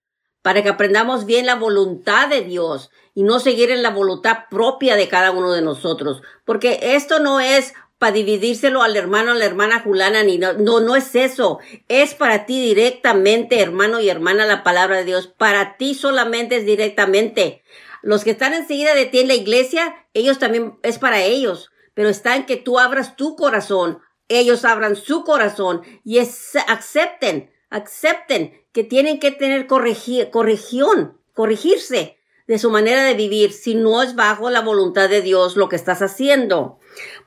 Para 0.45 0.61
que 0.61 0.69
aprendamos 0.69 1.25
bien 1.25 1.47
la 1.47 1.55
voluntad 1.55 2.27
de 2.27 2.41
Dios 2.41 2.91
y 3.15 3.23
no 3.23 3.39
seguir 3.39 3.71
en 3.71 3.81
la 3.81 3.89
voluntad 3.89 4.41
propia 4.51 4.95
de 4.95 5.07
cada 5.07 5.31
uno 5.31 5.51
de 5.51 5.63
nosotros. 5.63 6.21
Porque 6.45 6.77
esto 6.79 7.17
no 7.17 7.39
es 7.39 7.73
para 7.97 8.11
dividírselo 8.11 8.83
al 8.83 8.95
hermano, 8.95 9.31
a 9.31 9.33
la 9.33 9.45
hermana 9.45 9.79
Julana, 9.79 10.21
ni 10.21 10.37
no, 10.37 10.53
no, 10.53 10.81
no 10.81 10.95
es 10.95 11.15
eso. 11.15 11.57
Es 11.87 12.13
para 12.13 12.45
ti 12.45 12.61
directamente, 12.61 13.59
hermano 13.59 13.99
y 13.99 14.07
hermana, 14.07 14.45
la 14.45 14.61
palabra 14.61 14.97
de 14.97 15.05
Dios. 15.05 15.25
Para 15.25 15.77
ti 15.77 15.95
solamente 15.95 16.57
es 16.57 16.65
directamente. 16.67 17.63
Los 18.03 18.23
que 18.23 18.29
están 18.29 18.53
enseguida 18.53 18.93
de 18.93 19.07
ti 19.07 19.21
en 19.21 19.29
la 19.29 19.33
iglesia, 19.33 20.05
ellos 20.13 20.37
también 20.37 20.77
es 20.83 20.99
para 20.99 21.23
ellos. 21.23 21.71
Pero 21.95 22.07
está 22.07 22.35
en 22.35 22.45
que 22.45 22.57
tú 22.57 22.77
abras 22.77 23.15
tu 23.15 23.35
corazón. 23.35 23.97
Ellos 24.27 24.63
abran 24.63 24.95
su 24.95 25.23
corazón 25.23 25.81
y 26.03 26.19
es, 26.19 26.55
acepten, 26.67 27.51
acepten 27.71 28.63
que 28.75 28.83
tienen 28.83 29.19
que 29.21 29.31
tener 29.31 29.67
corregión, 29.67 31.17
corregirse 31.33 32.17
de 32.45 32.59
su 32.59 32.69
manera 32.69 33.03
de 33.03 33.13
vivir 33.13 33.53
si 33.53 33.73
no 33.73 34.03
es 34.03 34.15
bajo 34.15 34.49
la 34.49 34.59
voluntad 34.59 35.07
de 35.07 35.21
Dios 35.21 35.55
lo 35.55 35.69
que 35.69 35.77
estás 35.77 36.01
haciendo. 36.01 36.77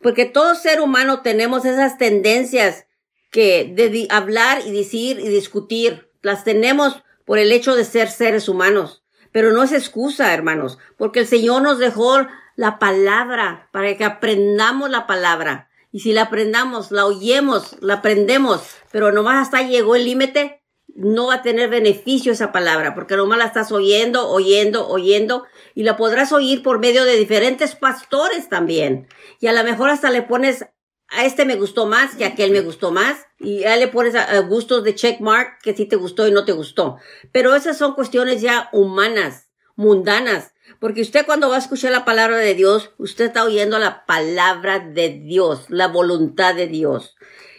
Porque 0.02 0.26
todo 0.26 0.54
ser 0.54 0.82
humano 0.82 1.22
tenemos 1.22 1.64
esas 1.64 1.96
tendencias 1.96 2.84
que 3.30 3.72
de 3.74 4.06
hablar 4.10 4.60
y 4.66 4.72
decir 4.72 5.20
y 5.20 5.28
discutir, 5.28 6.10
las 6.20 6.44
tenemos 6.44 7.02
por 7.24 7.38
el 7.38 7.50
hecho 7.50 7.74
de 7.74 7.86
ser 7.86 8.10
seres 8.10 8.50
humanos. 8.50 9.02
Pero 9.32 9.50
no 9.52 9.62
es 9.62 9.72
excusa, 9.72 10.34
hermanos, 10.34 10.76
porque 10.98 11.20
el 11.20 11.26
Señor 11.26 11.62
nos 11.62 11.78
dejó 11.78 12.26
la 12.56 12.78
palabra 12.78 13.70
para 13.72 13.96
que 13.96 14.04
aprendamos 14.04 14.90
la 14.90 15.06
palabra. 15.06 15.70
Y 15.92 16.00
si 16.00 16.12
la 16.12 16.24
aprendamos, 16.24 16.90
la 16.90 17.06
oyemos, 17.06 17.76
la 17.80 17.94
aprendemos, 17.94 18.60
pero 18.92 19.12
nomás 19.12 19.46
hasta 19.46 19.62
llegó 19.62 19.96
el 19.96 20.04
límite, 20.04 20.57
no 20.94 21.28
va 21.28 21.34
a 21.34 21.42
tener 21.42 21.70
beneficio 21.70 22.32
esa 22.32 22.52
palabra, 22.52 22.94
porque 22.94 23.16
nomás 23.16 23.38
la 23.38 23.44
estás 23.44 23.70
oyendo, 23.72 24.28
oyendo, 24.28 24.88
oyendo, 24.88 25.44
y 25.74 25.84
la 25.84 25.96
podrás 25.96 26.32
oír 26.32 26.62
por 26.62 26.80
medio 26.80 27.04
de 27.04 27.16
diferentes 27.16 27.74
pastores 27.76 28.48
también. 28.48 29.06
Y 29.40 29.46
a 29.46 29.52
lo 29.52 29.62
mejor 29.62 29.90
hasta 29.90 30.10
le 30.10 30.22
pones, 30.22 30.66
a 31.08 31.24
este 31.24 31.44
me 31.44 31.56
gustó 31.56 31.86
más 31.86 32.16
que 32.16 32.24
a 32.24 32.28
aquel 32.28 32.50
me 32.50 32.62
gustó 32.62 32.90
más, 32.90 33.26
y 33.38 33.60
ya 33.60 33.76
le 33.76 33.88
pones 33.88 34.14
a, 34.14 34.38
gustos 34.40 34.82
de 34.82 34.94
checkmark 34.94 35.62
que 35.62 35.74
sí 35.74 35.86
te 35.86 35.96
gustó 35.96 36.26
y 36.26 36.32
no 36.32 36.44
te 36.44 36.52
gustó. 36.52 36.96
Pero 37.32 37.54
esas 37.54 37.78
son 37.78 37.94
cuestiones 37.94 38.42
ya 38.42 38.68
humanas, 38.72 39.50
mundanas, 39.76 40.52
porque 40.80 41.02
usted 41.02 41.26
cuando 41.26 41.48
va 41.48 41.56
a 41.56 41.60
escuchar 41.60 41.92
la 41.92 42.04
palabra 42.04 42.38
de 42.38 42.54
Dios, 42.54 42.90
usted 42.98 43.26
está 43.26 43.44
oyendo 43.44 43.78
la 43.78 44.04
palabra 44.06 44.80
de 44.80 45.10
Dios, 45.10 45.66
la 45.68 45.88
voluntad 45.88 46.54
de 46.54 46.66
Dios. 46.66 47.16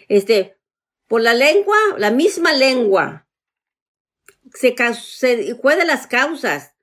Este, 0.10 0.59
por 1.10 1.22
la 1.22 1.34
lengua, 1.34 1.76
la 1.98 2.12
misma 2.12 2.54
lengua, 2.54 3.26
se, 4.54 4.76
se 4.94 5.36
de 5.36 5.86
las 5.86 6.08
causas 6.08 6.76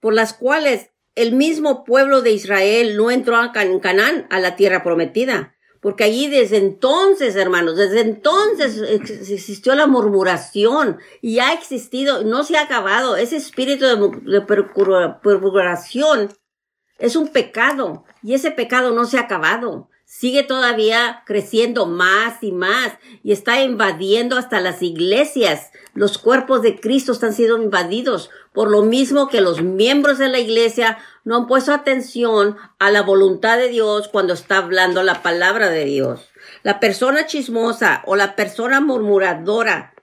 por 0.00 0.14
las 0.14 0.32
cuales 0.32 0.90
el 1.14 1.32
mismo 1.32 1.84
pueblo 1.84 2.22
de 2.22 2.30
Israel 2.32 2.96
no 2.96 3.10
entró 3.10 3.36
a 3.36 3.52
Canaán, 3.52 4.26
a 4.30 4.40
la 4.40 4.56
tierra 4.56 4.82
prometida. 4.82 5.54
Porque 5.80 6.04
allí 6.04 6.28
desde 6.28 6.56
entonces, 6.56 7.36
hermanos, 7.36 7.76
desde 7.76 8.00
entonces 8.00 8.80
existió 9.30 9.74
la 9.74 9.86
murmuración 9.86 10.98
y 11.20 11.38
ha 11.38 11.52
existido, 11.52 12.24
no 12.24 12.44
se 12.44 12.56
ha 12.56 12.62
acabado. 12.62 13.16
Ese 13.16 13.36
espíritu 13.36 13.84
de, 13.84 13.96
de 13.96 14.40
es 16.98 17.16
un 17.16 17.28
pecado 17.28 18.04
y 18.22 18.34
ese 18.34 18.50
pecado 18.50 18.92
no 18.92 19.04
se 19.04 19.18
ha 19.18 19.22
acabado 19.22 19.90
sigue 20.08 20.42
todavía 20.42 21.22
creciendo 21.26 21.84
más 21.84 22.42
y 22.42 22.50
más 22.50 22.94
y 23.22 23.32
está 23.32 23.62
invadiendo 23.62 24.38
hasta 24.38 24.58
las 24.58 24.82
iglesias. 24.82 25.70
Los 25.92 26.16
cuerpos 26.16 26.62
de 26.62 26.80
Cristo 26.80 27.12
están 27.12 27.34
siendo 27.34 27.62
invadidos 27.62 28.30
por 28.54 28.70
lo 28.70 28.82
mismo 28.82 29.28
que 29.28 29.42
los 29.42 29.62
miembros 29.62 30.16
de 30.16 30.28
la 30.28 30.38
iglesia 30.38 30.98
no 31.24 31.36
han 31.36 31.46
puesto 31.46 31.74
atención 31.74 32.56
a 32.78 32.90
la 32.90 33.02
voluntad 33.02 33.58
de 33.58 33.68
Dios 33.68 34.08
cuando 34.08 34.32
está 34.32 34.56
hablando 34.56 35.02
la 35.02 35.22
palabra 35.22 35.68
de 35.68 35.84
Dios. 35.84 36.30
La 36.62 36.80
persona 36.80 37.26
chismosa 37.26 38.02
o 38.06 38.16
la 38.16 38.34
persona 38.34 38.80
murmuradora 38.80 39.94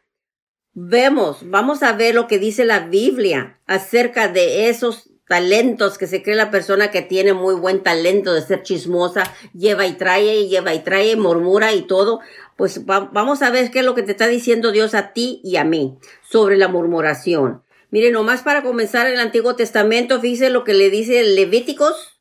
Vemos, 0.78 1.38
vamos 1.50 1.84
a 1.84 1.94
ver 1.94 2.14
lo 2.14 2.28
que 2.28 2.38
dice 2.38 2.66
la 2.66 2.82
Biblia 2.82 3.62
acerca 3.66 4.28
de 4.28 4.68
esos 4.68 5.10
talentos 5.28 5.98
que 5.98 6.08
se 6.08 6.22
cree 6.22 6.36
la 6.36 6.52
persona 6.52 6.92
que 6.92 7.02
tiene 7.02 7.34
muy 7.34 7.56
buen 7.56 7.84
talento 7.84 8.34
de 8.34 8.42
ser 8.42 8.64
chismosa, 8.64 9.24
lleva 9.54 9.86
y 9.86 9.94
trae, 9.94 10.42
y 10.42 10.50
lleva 10.50 10.74
y 10.74 10.84
trae, 10.84 11.16
murmura 11.16 11.74
y 11.74 11.84
todo. 11.84 12.20
Pues 12.56 12.86
vamos 12.86 13.42
a 13.42 13.50
ver 13.50 13.72
qué 13.72 13.80
es 13.80 13.86
lo 13.86 13.96
que 13.96 14.04
te 14.04 14.12
está 14.12 14.28
diciendo 14.28 14.72
Dios 14.72 14.94
a 14.94 15.14
ti 15.14 15.42
y 15.44 15.58
a 15.58 15.64
mí 15.64 15.98
sobre 16.30 16.58
la 16.58 16.68
murmuración. 16.68 17.64
Mire, 17.90 18.12
nomás 18.12 18.44
para 18.44 18.64
comenzar 18.64 19.08
el 19.08 19.20
Antiguo 19.20 19.56
Testamento, 19.56 20.20
fíjese 20.20 20.50
lo 20.50 20.64
que 20.64 20.74
le 20.74 20.90
dice 20.90 21.24
Levíticos, 21.24 22.20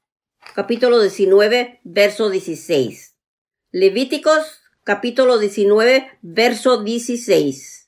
capítulo 0.55 1.01
19, 1.01 1.81
verso 1.85 2.31
16. 2.31 3.17
Levíticos, 3.71 4.63
capítulo 4.85 5.39
19, 5.39 6.19
verso 6.23 6.83
16 6.83 7.84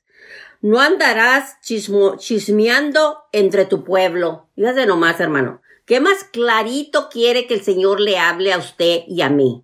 no 0.61 0.79
andarás 0.79 1.57
chismeando 1.61 3.23
entre 3.31 3.65
tu 3.65 3.83
pueblo. 3.83 4.47
Fíjate 4.55 4.85
nomás, 4.85 5.19
hermano. 5.19 5.61
¿Qué 5.85 6.01
más 6.01 6.25
clarito 6.25 7.07
quiere 7.09 7.47
que 7.47 7.53
el 7.53 7.63
Señor 7.63 8.01
le 8.01 8.17
hable 8.17 8.51
a 8.51 8.57
usted 8.57 9.03
y 9.07 9.21
a 9.21 9.29
mí? 9.29 9.63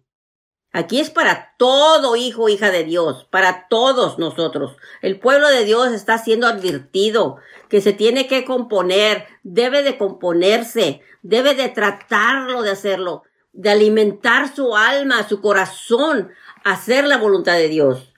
Aquí 0.72 1.00
es 1.00 1.12
para 1.12 1.54
todo 1.58 2.16
hijo, 2.16 2.50
hija 2.50 2.72
de 2.72 2.84
Dios, 2.84 3.28
para 3.30 3.68
todos 3.68 4.18
nosotros. 4.18 4.76
El 5.02 5.20
pueblo 5.20 5.50
de 5.50 5.66
Dios 5.66 5.92
está 5.92 6.18
siendo 6.18 6.48
advertido 6.48 7.38
que 7.70 7.82
se 7.82 7.94
tiene 7.94 8.28
que 8.28 8.46
componer, 8.46 9.28
debe 9.44 9.84
de 9.84 9.98
componerse, 9.98 11.02
debe 11.22 11.54
de 11.54 11.70
tratarlo 11.70 12.64
de 12.64 12.72
hacerlo, 12.72 13.24
de 13.52 13.70
alimentar 13.70 14.54
su 14.56 14.76
alma, 14.76 15.28
su 15.28 15.42
corazón, 15.42 16.32
hacer 16.64 17.06
la 17.06 17.18
voluntad 17.18 17.54
de 17.54 17.68
Dios. 17.68 18.13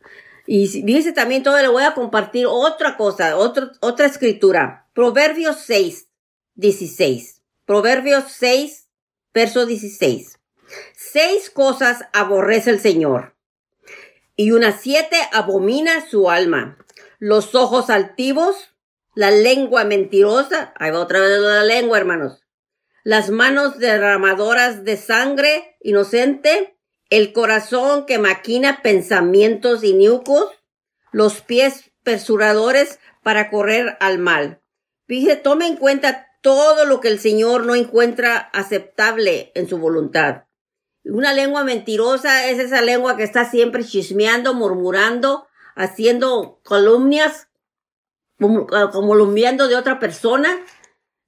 Y 0.47 0.83
dice 0.83 1.11
también 1.11 1.43
todo, 1.43 1.59
le 1.59 1.67
voy 1.67 1.83
a 1.83 1.93
compartir 1.93 2.45
otra 2.47 2.97
cosa, 2.97 3.37
otra, 3.37 3.71
otra 3.81 4.05
escritura. 4.05 4.87
Proverbios 4.93 5.57
6, 5.65 6.07
16. 6.55 7.41
Proverbios 7.65 8.25
6, 8.31 8.87
verso 9.33 9.65
16. 9.65 10.39
Seis 10.95 11.49
cosas 11.49 12.05
aborrece 12.13 12.69
el 12.69 12.79
Señor. 12.79 13.35
Y 14.35 14.51
unas 14.51 14.81
siete 14.81 15.17
abomina 15.31 16.07
su 16.07 16.29
alma. 16.29 16.77
Los 17.19 17.55
ojos 17.55 17.89
altivos, 17.89 18.75
la 19.15 19.31
lengua 19.31 19.83
mentirosa. 19.83 20.73
Ahí 20.77 20.91
va 20.91 20.99
otra 20.99 21.21
vez 21.21 21.39
la 21.39 21.63
lengua, 21.63 21.97
hermanos. 21.97 22.43
Las 23.03 23.29
manos 23.29 23.77
derramadoras 23.77 24.83
de 24.83 24.97
sangre 24.97 25.77
inocente 25.81 26.74
el 27.09 27.33
corazón 27.33 28.05
que 28.05 28.17
maquina 28.17 28.81
pensamientos 28.81 29.83
inicuos, 29.83 30.51
los 31.11 31.41
pies 31.41 31.91
persuradores 32.03 32.99
para 33.23 33.49
correr 33.49 33.97
al 33.99 34.19
mal. 34.19 34.61
Fíjese, 35.07 35.35
tome 35.37 35.67
en 35.67 35.77
cuenta 35.77 36.27
todo 36.41 36.85
lo 36.85 36.99
que 37.01 37.07
el 37.07 37.19
Señor 37.19 37.65
no 37.65 37.75
encuentra 37.75 38.37
aceptable 38.37 39.51
en 39.55 39.67
su 39.67 39.77
voluntad. 39.77 40.43
Una 41.03 41.33
lengua 41.33 41.63
mentirosa 41.63 42.47
es 42.47 42.59
esa 42.59 42.81
lengua 42.81 43.15
que 43.15 43.23
está 43.23 43.49
siempre 43.49 43.83
chismeando, 43.83 44.53
murmurando, 44.53 45.47
haciendo 45.75 46.59
columnias, 46.63 47.47
columniando 48.39 49.67
de 49.67 49.75
otra 49.75 49.99
persona. 49.99 50.49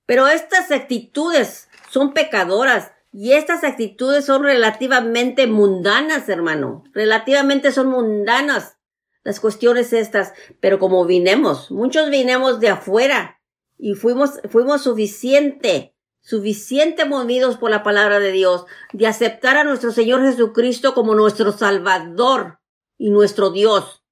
Pero 0.06 0.28
estas 0.28 0.72
actitudes 0.72 1.68
son 1.90 2.14
pecadoras 2.14 2.92
y 3.20 3.34
estas 3.34 3.64
actitudes 3.64 4.26
son 4.26 4.44
relativamente 4.44 5.48
mundanas, 5.48 6.30
hermano. 6.30 6.84
Relativamente 6.94 7.72
son 7.72 7.88
mundanas 7.88 8.78
las 9.24 9.40
cuestiones 9.40 9.92
estas. 9.92 10.34
Pero 10.60 10.78
como 10.78 11.04
vinemos, 11.04 11.72
muchos 11.72 12.12
vinemos 12.12 12.60
de 12.60 12.70
afuera 12.70 13.42
y 13.76 13.96
fuimos, 13.96 14.40
fuimos 14.52 14.84
suficiente, 14.84 15.96
suficiente 16.22 17.06
movidos 17.06 17.58
por 17.58 17.72
la 17.72 17.82
palabra 17.82 18.20
de 18.20 18.32
Dios, 18.32 18.68
de 18.94 19.08
aceptar 19.08 19.58
a 19.58 19.64
nuestro 19.64 19.92
Señor 19.92 20.22
Jesucristo 20.22 20.94
como 20.94 21.16
nuestro 21.16 21.52
Salvador 21.52 22.60
y 23.00 23.10
nuestro 23.10 23.50
Dios. 23.50 24.06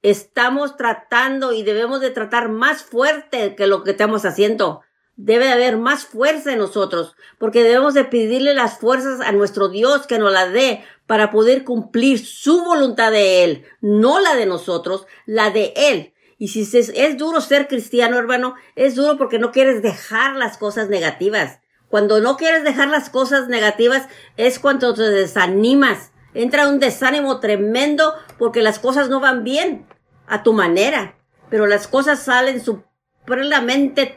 Estamos 0.00 0.78
tratando 0.78 1.52
y 1.52 1.62
debemos 1.62 2.00
de 2.00 2.08
tratar 2.08 2.48
más 2.48 2.82
fuerte 2.82 3.54
que 3.54 3.66
lo 3.66 3.84
que 3.84 3.90
estamos 3.90 4.24
haciendo 4.24 4.80
debe 5.18 5.50
haber 5.50 5.76
más 5.76 6.04
fuerza 6.04 6.52
en 6.52 6.60
nosotros, 6.60 7.16
porque 7.38 7.64
debemos 7.64 7.92
de 7.92 8.04
pedirle 8.04 8.54
las 8.54 8.78
fuerzas 8.78 9.20
a 9.20 9.32
nuestro 9.32 9.68
Dios 9.68 10.06
que 10.06 10.18
nos 10.18 10.32
la 10.32 10.48
dé 10.48 10.84
para 11.06 11.30
poder 11.32 11.64
cumplir 11.64 12.24
su 12.24 12.64
voluntad 12.64 13.10
de 13.10 13.42
Él, 13.42 13.64
no 13.80 14.20
la 14.20 14.36
de 14.36 14.46
nosotros, 14.46 15.06
la 15.26 15.50
de 15.50 15.74
Él. 15.76 16.14
Y 16.38 16.48
si 16.48 16.60
es, 16.60 16.90
es 16.90 17.18
duro 17.18 17.40
ser 17.40 17.66
cristiano, 17.66 18.16
hermano, 18.16 18.54
es 18.76 18.94
duro 18.94 19.18
porque 19.18 19.40
no 19.40 19.50
quieres 19.50 19.82
dejar 19.82 20.36
las 20.36 20.56
cosas 20.56 20.88
negativas. 20.88 21.58
Cuando 21.88 22.20
no 22.20 22.36
quieres 22.36 22.62
dejar 22.62 22.88
las 22.88 23.10
cosas 23.10 23.48
negativas 23.48 24.06
es 24.36 24.60
cuando 24.60 24.94
te 24.94 25.02
desanimas. 25.02 26.12
Entra 26.32 26.68
un 26.68 26.78
desánimo 26.78 27.40
tremendo 27.40 28.14
porque 28.38 28.62
las 28.62 28.78
cosas 28.78 29.08
no 29.08 29.18
van 29.18 29.42
bien 29.42 29.84
a 30.28 30.44
tu 30.44 30.52
manera, 30.52 31.18
pero 31.50 31.66
las 31.66 31.88
cosas 31.88 32.22
salen 32.22 32.62
su 32.62 32.84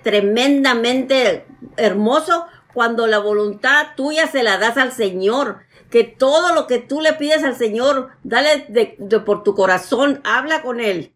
tremendamente 0.01 1.45
hermoso 1.77 2.45
cuando 2.73 3.07
la 3.07 3.19
voluntad 3.19 3.87
tuya 3.95 4.27
se 4.27 4.43
la 4.43 4.57
das 4.57 4.77
al 4.77 4.91
Señor. 4.91 5.59
Que 5.89 6.03
todo 6.03 6.53
lo 6.53 6.67
que 6.67 6.79
tú 6.79 7.01
le 7.01 7.13
pides 7.13 7.43
al 7.43 7.55
Señor, 7.55 8.11
dale 8.23 8.65
de, 8.69 8.95
de 8.97 9.19
por 9.19 9.43
tu 9.43 9.55
corazón, 9.55 10.21
habla 10.23 10.61
con 10.61 10.79
Él. 10.79 11.13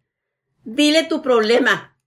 Dile 0.65 1.03
tu 1.03 1.21
problema, 1.21 1.97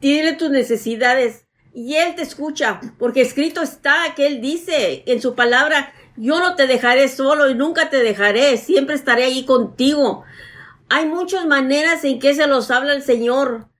dile 0.00 0.34
tus 0.34 0.50
necesidades 0.50 1.46
y 1.74 1.94
Él 1.96 2.14
te 2.14 2.22
escucha, 2.22 2.80
porque 2.98 3.22
escrito 3.22 3.62
está 3.62 4.14
que 4.14 4.26
Él 4.26 4.40
dice 4.40 5.02
en 5.06 5.22
su 5.22 5.34
palabra, 5.34 5.92
yo 6.16 6.38
no 6.38 6.54
te 6.54 6.66
dejaré 6.66 7.08
solo 7.08 7.48
y 7.48 7.54
nunca 7.54 7.88
te 7.88 8.02
dejaré, 8.02 8.58
siempre 8.58 8.94
estaré 8.94 9.24
allí 9.24 9.44
contigo. 9.44 10.24
Hay 10.90 11.06
muchas 11.06 11.46
maneras 11.46 12.04
en 12.04 12.18
que 12.18 12.34
se 12.34 12.46
los 12.46 12.70
habla 12.70 12.92
el 12.92 13.02
Señor. 13.02 13.71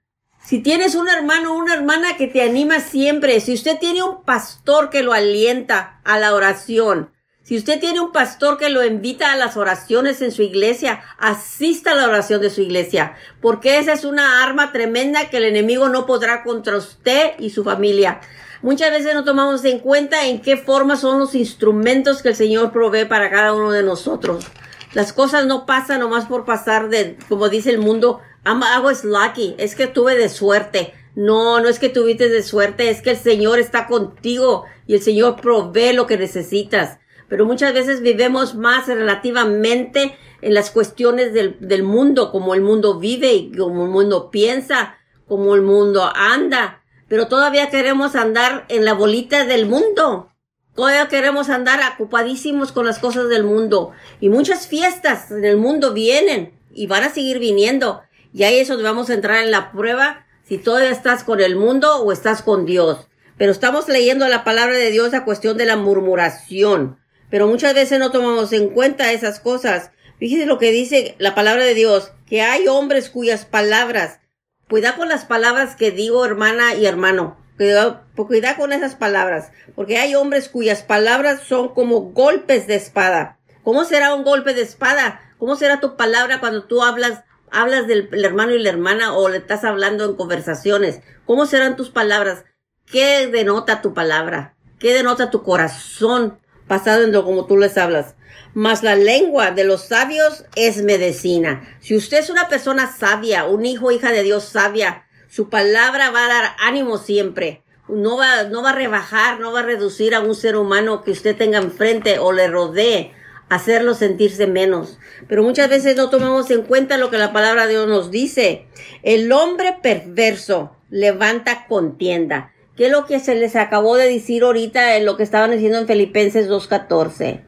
Si 0.44 0.58
tienes 0.58 0.96
un 0.96 1.08
hermano 1.08 1.52
o 1.52 1.56
una 1.56 1.74
hermana 1.74 2.16
que 2.16 2.26
te 2.26 2.42
anima 2.42 2.80
siempre, 2.80 3.40
si 3.40 3.54
usted 3.54 3.78
tiene 3.78 4.02
un 4.02 4.24
pastor 4.24 4.90
que 4.90 5.04
lo 5.04 5.12
alienta 5.12 6.00
a 6.04 6.18
la 6.18 6.34
oración, 6.34 7.10
si 7.44 7.56
usted 7.56 7.78
tiene 7.78 8.00
un 8.00 8.10
pastor 8.10 8.58
que 8.58 8.68
lo 8.68 8.84
invita 8.84 9.32
a 9.32 9.36
las 9.36 9.56
oraciones 9.56 10.20
en 10.20 10.32
su 10.32 10.42
iglesia, 10.42 11.00
asista 11.18 11.92
a 11.92 11.94
la 11.94 12.08
oración 12.08 12.40
de 12.40 12.50
su 12.50 12.60
iglesia, 12.60 13.14
porque 13.40 13.78
esa 13.78 13.92
es 13.92 14.04
una 14.04 14.42
arma 14.42 14.72
tremenda 14.72 15.30
que 15.30 15.36
el 15.36 15.44
enemigo 15.44 15.88
no 15.88 16.06
podrá 16.06 16.42
contra 16.42 16.76
usted 16.76 17.32
y 17.38 17.50
su 17.50 17.62
familia. 17.62 18.20
Muchas 18.62 18.90
veces 18.90 19.14
no 19.14 19.24
tomamos 19.24 19.64
en 19.64 19.78
cuenta 19.78 20.26
en 20.26 20.40
qué 20.40 20.56
forma 20.56 20.96
son 20.96 21.20
los 21.20 21.36
instrumentos 21.36 22.20
que 22.20 22.30
el 22.30 22.36
Señor 22.36 22.72
provee 22.72 23.04
para 23.04 23.30
cada 23.30 23.52
uno 23.52 23.70
de 23.70 23.84
nosotros. 23.84 24.46
Las 24.92 25.12
cosas 25.12 25.46
no 25.46 25.66
pasan 25.66 26.00
nomás 26.00 26.26
por 26.26 26.44
pasar 26.44 26.88
de, 26.88 27.16
como 27.28 27.48
dice 27.48 27.70
el 27.70 27.78
mundo, 27.78 28.20
hago 28.44 28.90
es 28.90 29.04
lucky, 29.04 29.54
es 29.58 29.74
que 29.74 29.86
tuve 29.86 30.16
de 30.16 30.28
suerte. 30.28 30.94
No, 31.14 31.60
no 31.60 31.68
es 31.68 31.78
que 31.78 31.88
tuviste 31.88 32.28
de 32.28 32.42
suerte, 32.42 32.88
es 32.88 33.02
que 33.02 33.10
el 33.10 33.16
Señor 33.16 33.58
está 33.58 33.86
contigo 33.86 34.64
y 34.86 34.94
el 34.94 35.02
Señor 35.02 35.40
provee 35.40 35.92
lo 35.92 36.06
que 36.06 36.16
necesitas. 36.16 36.98
Pero 37.28 37.46
muchas 37.46 37.72
veces 37.74 38.00
vivemos 38.00 38.54
más 38.54 38.86
relativamente 38.86 40.16
en 40.40 40.54
las 40.54 40.70
cuestiones 40.70 41.32
del, 41.32 41.56
del 41.60 41.82
mundo, 41.82 42.30
como 42.30 42.54
el 42.54 42.62
mundo 42.62 42.98
vive 42.98 43.32
y 43.32 43.52
como 43.52 43.84
el 43.84 43.90
mundo 43.90 44.30
piensa, 44.30 44.96
como 45.26 45.54
el 45.54 45.62
mundo 45.62 46.10
anda. 46.14 46.82
Pero 47.08 47.28
todavía 47.28 47.70
queremos 47.70 48.16
andar 48.16 48.64
en 48.68 48.84
la 48.84 48.94
bolita 48.94 49.44
del 49.44 49.66
mundo. 49.66 50.30
Todavía 50.74 51.08
queremos 51.08 51.50
andar 51.50 51.80
ocupadísimos 51.94 52.72
con 52.72 52.86
las 52.86 52.98
cosas 52.98 53.28
del 53.28 53.44
mundo. 53.44 53.92
Y 54.20 54.30
muchas 54.30 54.66
fiestas 54.66 55.30
en 55.30 55.44
el 55.44 55.58
mundo 55.58 55.92
vienen 55.92 56.58
y 56.72 56.86
van 56.86 57.04
a 57.04 57.10
seguir 57.10 57.38
viniendo. 57.38 58.02
Y 58.32 58.44
ahí 58.44 58.58
eso 58.58 58.80
vamos 58.82 59.10
a 59.10 59.14
entrar 59.14 59.42
en 59.44 59.50
la 59.50 59.72
prueba 59.72 60.26
si 60.44 60.58
todavía 60.58 60.90
estás 60.90 61.24
con 61.24 61.40
el 61.40 61.56
mundo 61.56 62.02
o 62.02 62.12
estás 62.12 62.42
con 62.42 62.66
Dios. 62.66 63.08
Pero 63.38 63.52
estamos 63.52 63.88
leyendo 63.88 64.28
la 64.28 64.44
palabra 64.44 64.76
de 64.76 64.90
Dios 64.90 65.14
a 65.14 65.24
cuestión 65.24 65.56
de 65.56 65.66
la 65.66 65.76
murmuración. 65.76 66.98
Pero 67.30 67.46
muchas 67.46 67.74
veces 67.74 67.98
no 67.98 68.10
tomamos 68.10 68.52
en 68.52 68.68
cuenta 68.68 69.12
esas 69.12 69.40
cosas. 69.40 69.90
Fíjese 70.18 70.46
lo 70.46 70.58
que 70.58 70.70
dice 70.70 71.16
la 71.18 71.34
palabra 71.34 71.64
de 71.64 71.74
Dios, 71.74 72.12
que 72.28 72.42
hay 72.42 72.68
hombres 72.68 73.10
cuyas 73.10 73.44
palabras, 73.44 74.20
cuida 74.68 74.94
con 74.96 75.08
las 75.08 75.24
palabras 75.24 75.74
que 75.74 75.90
digo 75.90 76.24
hermana 76.24 76.74
y 76.74 76.86
hermano, 76.86 77.36
cuida, 77.56 78.04
cuida 78.14 78.56
con 78.56 78.72
esas 78.72 78.94
palabras, 78.94 79.50
porque 79.74 79.98
hay 79.98 80.14
hombres 80.14 80.48
cuyas 80.48 80.82
palabras 80.82 81.40
son 81.42 81.74
como 81.74 82.12
golpes 82.12 82.66
de 82.66 82.76
espada. 82.76 83.40
¿Cómo 83.64 83.84
será 83.84 84.14
un 84.14 84.22
golpe 84.22 84.54
de 84.54 84.62
espada? 84.62 85.20
¿Cómo 85.38 85.56
será 85.56 85.80
tu 85.80 85.96
palabra 85.96 86.38
cuando 86.38 86.64
tú 86.64 86.82
hablas 86.82 87.24
hablas 87.52 87.86
del 87.86 88.08
hermano 88.24 88.52
y 88.54 88.58
la 88.58 88.70
hermana 88.70 89.14
o 89.14 89.28
le 89.28 89.36
estás 89.36 89.62
hablando 89.64 90.04
en 90.04 90.16
conversaciones. 90.16 91.00
¿Cómo 91.26 91.46
serán 91.46 91.76
tus 91.76 91.90
palabras? 91.90 92.44
¿Qué 92.86 93.28
denota 93.28 93.82
tu 93.82 93.94
palabra? 93.94 94.56
¿Qué 94.78 94.94
denota 94.94 95.30
tu 95.30 95.42
corazón 95.42 96.40
basado 96.66 97.04
en 97.04 97.12
lo 97.12 97.24
como 97.24 97.46
tú 97.46 97.56
les 97.56 97.78
hablas? 97.78 98.16
Mas 98.54 98.82
la 98.82 98.96
lengua 98.96 99.50
de 99.50 99.64
los 99.64 99.82
sabios 99.82 100.44
es 100.56 100.82
medicina. 100.82 101.76
Si 101.80 101.96
usted 101.96 102.18
es 102.18 102.30
una 102.30 102.48
persona 102.48 102.90
sabia, 102.90 103.44
un 103.44 103.64
hijo 103.64 103.92
hija 103.92 104.10
de 104.10 104.22
Dios 104.22 104.44
sabia, 104.44 105.06
su 105.28 105.48
palabra 105.48 106.10
va 106.10 106.24
a 106.24 106.28
dar 106.28 106.56
ánimo 106.58 106.98
siempre. 106.98 107.62
No 107.88 108.16
va, 108.16 108.44
no 108.44 108.62
va 108.62 108.70
a 108.70 108.74
rebajar, 108.74 109.40
no 109.40 109.52
va 109.52 109.60
a 109.60 109.64
reducir 109.64 110.14
a 110.14 110.20
un 110.20 110.34
ser 110.34 110.56
humano 110.56 111.02
que 111.02 111.10
usted 111.10 111.36
tenga 111.36 111.58
enfrente 111.58 112.18
o 112.18 112.32
le 112.32 112.48
rodee 112.48 113.14
hacerlo 113.52 113.94
sentirse 113.94 114.46
menos. 114.46 114.98
Pero 115.28 115.42
muchas 115.42 115.68
veces 115.68 115.94
no 115.96 116.08
tomamos 116.08 116.50
en 116.50 116.62
cuenta 116.62 116.96
lo 116.96 117.10
que 117.10 117.18
la 117.18 117.34
palabra 117.34 117.66
de 117.66 117.72
Dios 117.72 117.86
nos 117.86 118.10
dice. 118.10 118.66
El 119.02 119.30
hombre 119.30 119.76
perverso 119.82 120.74
levanta 120.88 121.66
contienda. 121.66 122.52
¿Qué 122.76 122.86
es 122.86 122.92
lo 122.92 123.04
que 123.04 123.20
se 123.20 123.34
les 123.34 123.54
acabó 123.54 123.96
de 123.96 124.08
decir 124.08 124.42
ahorita 124.42 124.96
en 124.96 125.04
lo 125.04 125.18
que 125.18 125.22
estaban 125.22 125.50
diciendo 125.50 125.78
en 125.78 125.86
Filipenses 125.86 126.48
2.14? 126.48 127.44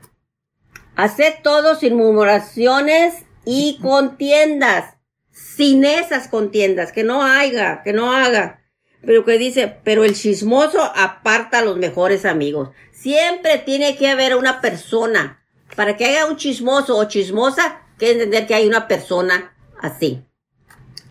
Haced 0.94 1.34
todo 1.42 1.74
sin 1.74 1.96
murmuraciones 1.96 3.24
y 3.46 3.78
contiendas. 3.80 4.96
Sin 5.32 5.84
esas 5.84 6.28
contiendas, 6.28 6.92
que 6.92 7.02
no 7.02 7.24
haya, 7.24 7.82
que 7.82 7.94
no 7.94 8.12
haga. 8.12 8.60
Pero 9.00 9.24
que 9.24 9.38
dice, 9.38 9.78
pero 9.82 10.04
el 10.04 10.14
chismoso 10.14 10.82
aparta 10.94 11.58
a 11.58 11.64
los 11.64 11.78
mejores 11.78 12.24
amigos. 12.24 12.70
Siempre 12.92 13.58
tiene 13.58 13.96
que 13.96 14.08
haber 14.08 14.36
una 14.36 14.60
persona 14.60 15.43
para 15.76 15.96
que 15.96 16.04
haya 16.04 16.26
un 16.26 16.36
chismoso 16.36 16.96
o 16.96 17.04
chismosa, 17.04 17.82
que 17.98 18.12
entender 18.12 18.46
que 18.46 18.54
hay 18.54 18.66
una 18.66 18.88
persona 18.88 19.54
así. 19.80 20.24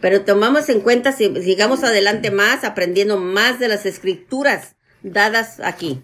Pero 0.01 0.25
tomamos 0.25 0.67
en 0.69 0.81
cuenta, 0.81 1.11
si 1.13 1.33
sigamos 1.41 1.83
adelante 1.83 2.29
más, 2.29 2.63
aprendiendo 2.63 3.19
más 3.19 3.59
de 3.59 3.69
las 3.69 3.85
escrituras 3.85 4.75
dadas 5.01 5.59
aquí. 5.61 6.03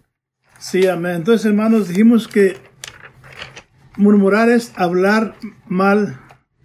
Sí, 0.59 0.87
amén. 0.87 1.15
Entonces, 1.17 1.45
hermanos, 1.45 1.89
dijimos 1.89 2.27
que 2.27 2.57
murmurar 3.97 4.49
es 4.49 4.71
hablar 4.75 5.35
mal 5.67 6.19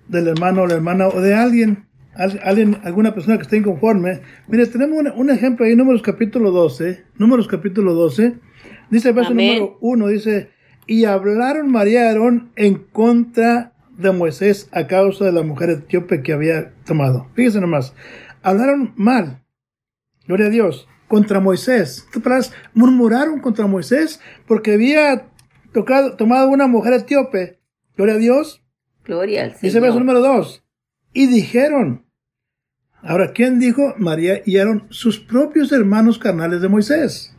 del 0.08 0.28
hermano 0.28 0.62
o 0.62 0.66
la 0.66 0.74
hermana 0.74 1.08
o 1.08 1.20
de 1.20 1.34
alguien, 1.34 1.86
alguien 2.14 2.78
alguna 2.84 3.14
persona 3.14 3.36
que 3.36 3.42
esté 3.42 3.56
inconforme. 3.56 4.20
Mire, 4.46 4.66
tenemos 4.66 5.04
un, 5.16 5.30
ejemplo 5.30 5.66
ahí, 5.66 5.74
Números 5.74 6.02
capítulo 6.02 6.50
12, 6.50 7.04
Números 7.18 7.48
capítulo 7.48 7.94
12, 7.94 8.34
dice 8.90 9.08
el 9.08 9.14
verso 9.14 9.30
número 9.30 9.78
1, 9.80 10.06
dice, 10.08 10.50
y 10.86 11.04
hablaron 11.04 11.70
María 11.70 12.04
y 12.04 12.06
Aarón 12.06 12.52
en 12.56 12.76
contra 12.76 13.72
de 13.96 14.12
Moisés 14.12 14.68
a 14.72 14.86
causa 14.86 15.24
de 15.24 15.32
la 15.32 15.42
mujer 15.42 15.70
etíope 15.70 16.22
que 16.22 16.32
había 16.32 16.72
tomado. 16.84 17.28
Fíjense 17.34 17.60
nomás, 17.60 17.94
hablaron 18.42 18.92
mal, 18.96 19.42
gloria 20.26 20.46
a 20.46 20.50
Dios, 20.50 20.88
contra 21.08 21.40
Moisés. 21.40 22.06
Murmuraron 22.72 23.40
contra 23.40 23.66
Moisés 23.66 24.20
porque 24.46 24.72
había 24.74 25.28
tocado, 25.72 26.16
tomado 26.16 26.48
una 26.48 26.66
mujer 26.66 26.94
etíope. 26.94 27.60
Gloria 27.96 28.14
a 28.14 28.18
Dios. 28.18 28.64
Gloria 29.04 29.44
al 29.44 29.50
Señor. 29.50 29.62
Dice 29.62 29.80
verso 29.80 29.98
número 29.98 30.20
dos. 30.20 30.64
Y 31.12 31.26
dijeron, 31.26 32.06
ahora, 33.02 33.32
¿quién 33.32 33.60
dijo? 33.60 33.94
María 33.98 34.42
y 34.44 34.58
Aarón, 34.58 34.86
sus 34.90 35.20
propios 35.20 35.70
hermanos 35.70 36.18
carnales 36.18 36.60
de 36.60 36.68
Moisés. 36.68 37.33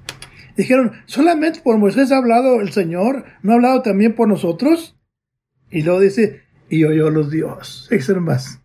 Dijeron, 0.55 0.93
solamente 1.05 1.61
por 1.61 1.77
Moisés 1.77 2.11
ha 2.11 2.17
hablado 2.17 2.61
el 2.61 2.71
Señor, 2.71 3.25
¿no 3.41 3.51
ha 3.51 3.55
hablado 3.55 3.81
también 3.81 4.15
por 4.15 4.27
nosotros? 4.27 4.95
Y 5.69 5.81
luego 5.81 5.99
dice, 5.99 6.43
y 6.69 6.83
oyó 6.85 7.09
los 7.09 7.29
Dios. 7.29 7.89
más. 8.21 8.61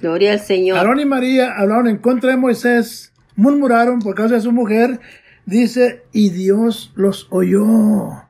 Gloria 0.00 0.32
al 0.32 0.40
Señor. 0.40 0.78
Aarón 0.78 1.00
y 1.00 1.04
María 1.04 1.54
hablaron 1.56 1.88
en 1.88 1.98
contra 1.98 2.30
de 2.30 2.36
Moisés, 2.36 3.12
murmuraron 3.34 4.00
por 4.00 4.14
causa 4.14 4.36
de 4.36 4.40
su 4.40 4.52
mujer, 4.52 5.00
dice, 5.44 6.02
y 6.12 6.30
Dios 6.30 6.92
los 6.96 7.28
oyó. 7.30 8.26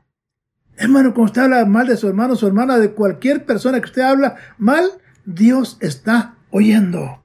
Hermano, 0.77 1.13
cuando 1.13 1.31
usted 1.31 1.41
habla 1.43 1.65
mal 1.65 1.87
de 1.87 1.97
su 1.97 2.07
hermano, 2.07 2.35
su 2.35 2.47
hermana, 2.47 2.77
de 2.77 2.91
cualquier 2.91 3.45
persona 3.45 3.79
que 3.79 3.85
usted 3.85 4.03
habla 4.03 4.35
mal, 4.57 4.85
Dios 5.25 5.77
está 5.81 6.35
oyendo. 6.51 7.23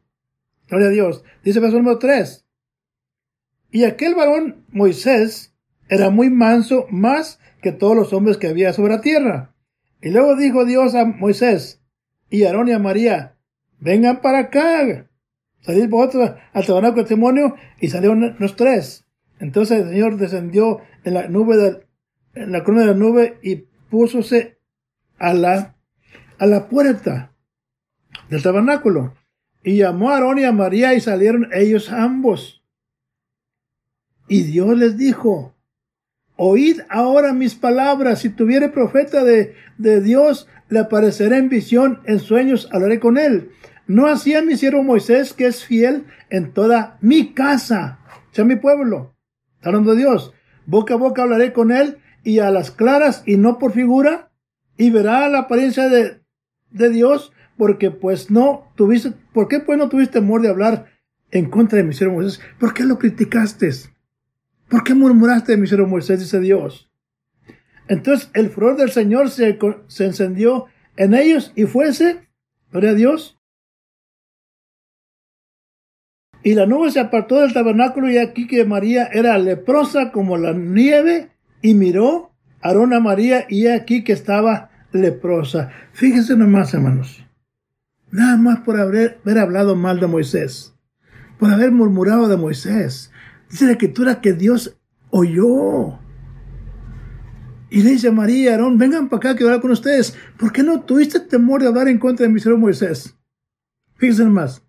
Gloria 0.68 0.88
a 0.88 0.90
Dios. 0.90 1.24
Dice 1.44 1.60
verso 1.60 1.76
número 1.76 1.98
3. 1.98 2.41
Y 3.72 3.84
aquel 3.84 4.14
varón, 4.14 4.66
Moisés, 4.68 5.54
era 5.88 6.10
muy 6.10 6.28
manso 6.28 6.86
más 6.90 7.40
que 7.62 7.72
todos 7.72 7.96
los 7.96 8.12
hombres 8.12 8.36
que 8.36 8.48
había 8.48 8.74
sobre 8.74 8.94
la 8.94 9.00
tierra. 9.00 9.54
Y 10.02 10.10
luego 10.10 10.36
dijo 10.36 10.66
Dios 10.66 10.94
a 10.94 11.06
Moisés 11.06 11.82
y 12.28 12.44
a 12.44 12.48
Aarón 12.48 12.68
y 12.68 12.72
a 12.72 12.78
María, 12.78 13.36
vengan 13.80 14.20
para 14.20 14.40
acá. 14.40 15.08
Salid 15.60 15.88
vosotros 15.88 16.32
al 16.52 16.66
tabernáculo 16.66 17.04
testimonio 17.04 17.54
y 17.80 17.88
salieron 17.88 18.36
los 18.38 18.56
tres. 18.56 19.06
Entonces 19.38 19.80
el 19.80 19.88
Señor 19.90 20.18
descendió 20.18 20.80
en 21.04 21.14
la 21.14 21.28
nube 21.28 21.56
del, 21.56 21.86
en 22.34 22.52
la 22.52 22.64
corona 22.64 22.82
de 22.82 22.92
la 22.92 22.98
nube 22.98 23.38
y 23.42 23.56
púsose 23.90 24.58
a 25.18 25.32
la, 25.32 25.76
a 26.38 26.46
la 26.46 26.68
puerta 26.68 27.32
del 28.28 28.42
tabernáculo. 28.42 29.14
Y 29.64 29.76
llamó 29.76 30.10
a 30.10 30.16
Aarón 30.16 30.38
y 30.38 30.44
a 30.44 30.52
María 30.52 30.92
y 30.94 31.00
salieron 31.00 31.48
ellos 31.54 31.90
ambos. 31.90 32.61
Y 34.32 34.44
Dios 34.44 34.78
les 34.78 34.96
dijo, 34.96 35.54
oíd 36.36 36.80
ahora 36.88 37.34
mis 37.34 37.54
palabras, 37.54 38.20
si 38.20 38.30
tuviere 38.30 38.70
profeta 38.70 39.24
de, 39.24 39.54
de 39.76 40.00
Dios, 40.00 40.48
le 40.70 40.78
aparecerá 40.78 41.36
en 41.36 41.50
visión, 41.50 42.00
en 42.06 42.18
sueños, 42.18 42.66
hablaré 42.72 42.98
con 42.98 43.18
él. 43.18 43.50
No 43.86 44.06
hacía 44.06 44.40
mi 44.40 44.56
siervo 44.56 44.82
Moisés, 44.82 45.34
que 45.34 45.44
es 45.44 45.66
fiel 45.66 46.06
en 46.30 46.54
toda 46.54 46.96
mi 47.02 47.34
casa, 47.34 47.98
o 48.30 48.34
sea, 48.34 48.46
mi 48.46 48.56
pueblo, 48.56 49.14
hablando 49.60 49.90
de 49.90 49.98
Dios. 49.98 50.32
boca 50.64 50.94
a 50.94 50.96
boca 50.96 51.24
hablaré 51.24 51.52
con 51.52 51.70
él 51.70 51.98
y 52.24 52.38
a 52.38 52.50
las 52.50 52.70
claras 52.70 53.24
y 53.26 53.36
no 53.36 53.58
por 53.58 53.72
figura, 53.72 54.32
y 54.78 54.88
verá 54.88 55.28
la 55.28 55.40
apariencia 55.40 55.90
de, 55.90 56.22
de 56.70 56.88
Dios, 56.88 57.34
porque 57.58 57.90
pues 57.90 58.30
no 58.30 58.72
tuviste, 58.76 59.12
¿por 59.34 59.46
qué 59.46 59.60
pues 59.60 59.76
no 59.76 59.90
tuviste 59.90 60.20
temor 60.20 60.40
de 60.40 60.48
hablar 60.48 60.86
en 61.30 61.50
contra 61.50 61.76
de 61.76 61.84
mi 61.84 61.92
siervo 61.92 62.14
Moisés? 62.14 62.40
¿Por 62.58 62.72
qué 62.72 62.84
lo 62.84 62.98
criticaste? 62.98 63.91
¿Por 64.72 64.84
qué 64.84 64.94
murmuraste 64.94 65.58
mi 65.58 65.66
siervo 65.66 65.86
Moisés? 65.86 66.18
Dice 66.18 66.40
Dios. 66.40 66.90
Entonces 67.88 68.30
el 68.32 68.48
furor 68.48 68.78
del 68.78 68.90
Señor 68.90 69.28
se, 69.28 69.58
encendió 69.98 70.64
en 70.96 71.12
ellos 71.12 71.52
y 71.54 71.64
fuese, 71.64 72.30
gloria 72.70 72.92
a 72.92 72.94
Dios. 72.94 73.38
Y 76.42 76.54
la 76.54 76.64
nube 76.64 76.90
se 76.90 77.00
apartó 77.00 77.42
del 77.42 77.52
tabernáculo 77.52 78.10
y 78.10 78.16
aquí 78.16 78.46
que 78.46 78.64
María 78.64 79.10
era 79.12 79.36
leprosa 79.36 80.10
como 80.10 80.38
la 80.38 80.54
nieve 80.54 81.28
y 81.60 81.74
miró 81.74 82.32
Aarón 82.62 82.94
a 82.94 83.00
María 83.00 83.44
y 83.50 83.66
aquí 83.66 84.02
que 84.04 84.14
estaba 84.14 84.70
leprosa. 84.90 85.70
Fíjense 85.92 86.34
nomás, 86.34 86.72
hermanos. 86.72 87.22
Nada 88.10 88.38
más 88.38 88.60
por 88.60 88.80
haber 88.80 89.20
hablado 89.38 89.76
mal 89.76 90.00
de 90.00 90.06
Moisés, 90.06 90.74
por 91.38 91.50
haber 91.50 91.72
murmurado 91.72 92.26
de 92.26 92.38
Moisés. 92.38 93.11
Dice 93.52 93.66
la 93.66 93.72
escritura 93.72 94.22
que 94.22 94.32
Dios 94.32 94.78
oyó. 95.10 95.98
Y 97.68 97.82
le 97.82 97.90
dice 97.90 98.08
a 98.08 98.12
María, 98.12 98.52
Aarón, 98.52 98.78
vengan 98.78 99.10
para 99.10 99.18
acá 99.18 99.36
que 99.36 99.44
hablar 99.44 99.60
con 99.60 99.70
ustedes. 99.70 100.16
¿Por 100.38 100.52
qué 100.52 100.62
no 100.62 100.80
tuviste 100.80 101.20
temor 101.20 101.60
de 101.60 101.68
hablar 101.68 101.88
en 101.88 101.98
contra 101.98 102.26
de 102.26 102.32
mi 102.32 102.40
señor 102.40 102.58
Moisés? 102.58 103.14
Fíjense 103.96 104.24
nomás. 104.24 104.62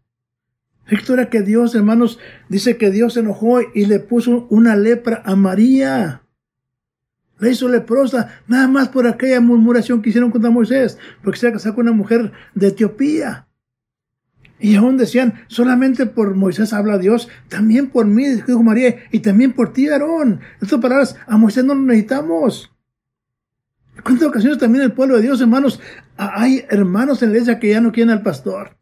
La 0.86 0.92
escritura 0.92 1.30
que 1.30 1.42
Dios, 1.42 1.74
hermanos, 1.76 2.20
dice 2.50 2.76
que 2.76 2.92
Dios 2.92 3.14
se 3.14 3.22
enojó 3.22 3.62
y 3.74 3.86
le 3.86 4.00
puso 4.00 4.48
una 4.50 4.76
lepra 4.76 5.22
a 5.26 5.38
María. 5.38 6.24
Le 7.40 7.52
hizo 7.52 7.70
leprosa 7.70 8.42
nada 8.48 8.68
más 8.68 8.90
por 8.90 9.08
aquella 9.08 9.40
murmuración 9.40 10.02
que 10.02 10.10
hicieron 10.10 10.30
contra 10.30 10.52
Moisés, 10.52 10.98
porque 11.24 11.40
se 11.40 11.54
casó 11.54 11.74
con 11.74 11.88
una 11.88 11.96
mujer 11.96 12.34
de 12.54 12.68
Etiopía. 12.68 13.48
Y 14.60 14.76
aún 14.76 14.98
decían, 14.98 15.46
solamente 15.48 16.06
por 16.06 16.36
Moisés 16.36 16.74
habla 16.74 16.98
Dios, 16.98 17.28
también 17.50 17.90
por 17.90 18.06
mí, 18.06 18.26
dijo 18.26 18.64
María, 18.64 18.96
y 19.12 19.20
también 19.20 19.52
por 19.54 19.74
ti, 19.74 19.90
Aarón. 19.90 20.40
En 20.62 20.66
otras 20.66 20.82
palabras, 20.82 21.16
a 21.28 21.38
Moisés 21.38 21.66
no 21.66 21.76
lo 21.76 21.82
necesitamos. 21.82 22.72
¿En 23.96 24.04
cuántas 24.04 24.28
ocasiones 24.28 24.58
también 24.58 24.84
el 24.84 24.94
pueblo 24.94 25.18
de 25.18 25.24
Dios, 25.24 25.42
hermanos, 25.42 25.80
hay 26.18 26.66
hermanos 26.70 27.22
en 27.22 27.30
la 27.30 27.36
iglesia 27.36 27.60
que 27.60 27.70
ya 27.70 27.82
no 27.82 27.92
quieren 27.92 28.12
al 28.12 28.24
pastor? 28.24 28.78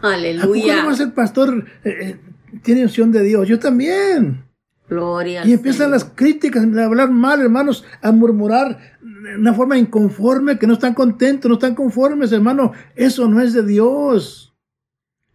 Aleluya. 0.00 0.88
¿A 0.88 0.94
el 0.94 1.12
pastor 1.12 1.64
eh, 1.84 1.90
eh, 1.90 2.20
tiene 2.62 2.82
unción 2.82 3.12
de 3.12 3.22
Dios? 3.22 3.48
Yo 3.48 3.58
también. 3.58 4.44
Gloria. 4.88 5.46
Y 5.46 5.52
empiezan 5.52 5.90
las 5.90 6.04
críticas, 6.04 6.64
a 6.64 6.84
hablar 6.84 7.10
mal, 7.10 7.40
hermanos, 7.40 7.84
a 8.02 8.12
murmurar 8.12 8.78
de 9.00 9.36
una 9.36 9.54
forma 9.54 9.78
inconforme, 9.78 10.58
que 10.58 10.66
no 10.66 10.74
están 10.74 10.94
contentos, 10.94 11.48
no 11.48 11.54
están 11.54 11.74
conformes, 11.74 12.32
hermano. 12.32 12.72
Eso 12.94 13.28
no 13.28 13.40
es 13.40 13.52
de 13.52 13.64
Dios. 13.64 14.51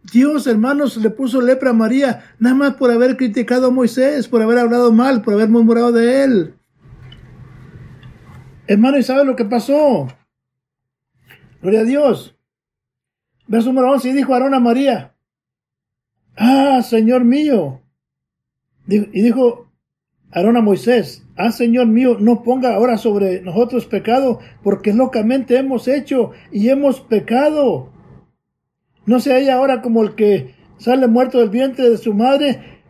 Dios, 0.04 0.48
hermanos, 0.48 0.98
le 0.98 1.10
puso 1.10 1.42
lepra 1.42 1.72
a 1.72 1.74
María, 1.74 2.24
nada 2.40 2.56
más 2.56 2.74
por 2.76 2.92
haber 2.92 3.18
criticado 3.18 3.68
a 3.68 3.72
Moisés, 3.72 4.28
por 4.28 4.42
haber 4.42 4.58
hablado 4.58 4.92
mal, 4.94 5.22
por 5.22 5.34
haber 5.34 5.50
murmurado 5.50 5.92
de 5.92 6.24
él. 6.24 6.54
Hermano, 8.68 8.98
¿y 8.98 9.04
sabe 9.04 9.26
lo 9.26 9.36
que 9.36 9.46
pasó? 9.46 10.08
Gloria 11.62 11.82
a 11.82 11.86
Dios. 11.86 12.38
Verso 13.48 13.70
número 13.70 13.92
11, 13.92 14.10
y 14.10 14.14
dijo 14.14 14.34
Aarón 14.34 14.54
a 14.54 14.60
María, 14.60 15.14
Ah, 16.38 16.82
Señor 16.84 17.24
mío, 17.24 17.82
y 18.88 19.22
dijo 19.22 19.72
Aarón 20.32 20.58
a 20.58 20.62
Moisés, 20.62 21.26
ah 21.36 21.52
Señor 21.52 21.88
mío, 21.88 22.18
no 22.20 22.44
ponga 22.44 22.76
ahora 22.76 22.98
sobre 22.98 23.42
nosotros 23.42 23.88
pecado, 23.88 24.40
porque 24.64 24.94
locamente 24.94 25.58
hemos 25.58 25.88
hecho 25.88 26.32
y 26.52 26.70
hemos 26.70 27.02
pecado. 27.02 27.90
No 29.08 29.20
sea 29.20 29.40
ella 29.40 29.56
ahora 29.56 29.82
como 29.82 30.04
el 30.04 30.14
que 30.14 30.54
sale 30.78 31.08
muerto 31.08 31.40
del 31.40 31.50
vientre 31.50 31.90
de 31.90 31.98
su 31.98 32.14
madre, 32.14 32.84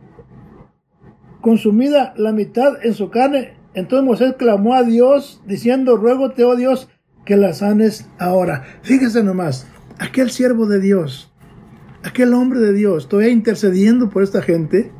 consumida 1.40 2.12
la 2.18 2.32
mitad 2.32 2.84
en 2.84 2.92
su 2.92 3.08
carne. 3.08 3.54
Entonces 3.72 4.04
Moisés 4.04 4.34
clamó 4.36 4.74
a 4.74 4.82
Dios, 4.82 5.40
diciendo, 5.46 5.96
ruégote, 5.96 6.44
oh 6.44 6.56
Dios, 6.56 6.90
que 7.24 7.36
la 7.36 7.54
sanes 7.54 8.10
ahora. 8.18 8.64
Fíjese 8.82 9.22
nomás, 9.22 9.66
aquel 9.98 10.30
siervo 10.30 10.66
de 10.66 10.80
Dios, 10.80 11.32
aquel 12.02 12.34
hombre 12.34 12.60
de 12.60 12.74
Dios, 12.74 13.08
todavía 13.08 13.32
intercediendo 13.32 14.10
por 14.10 14.22
esta 14.22 14.42
gente, 14.42 14.92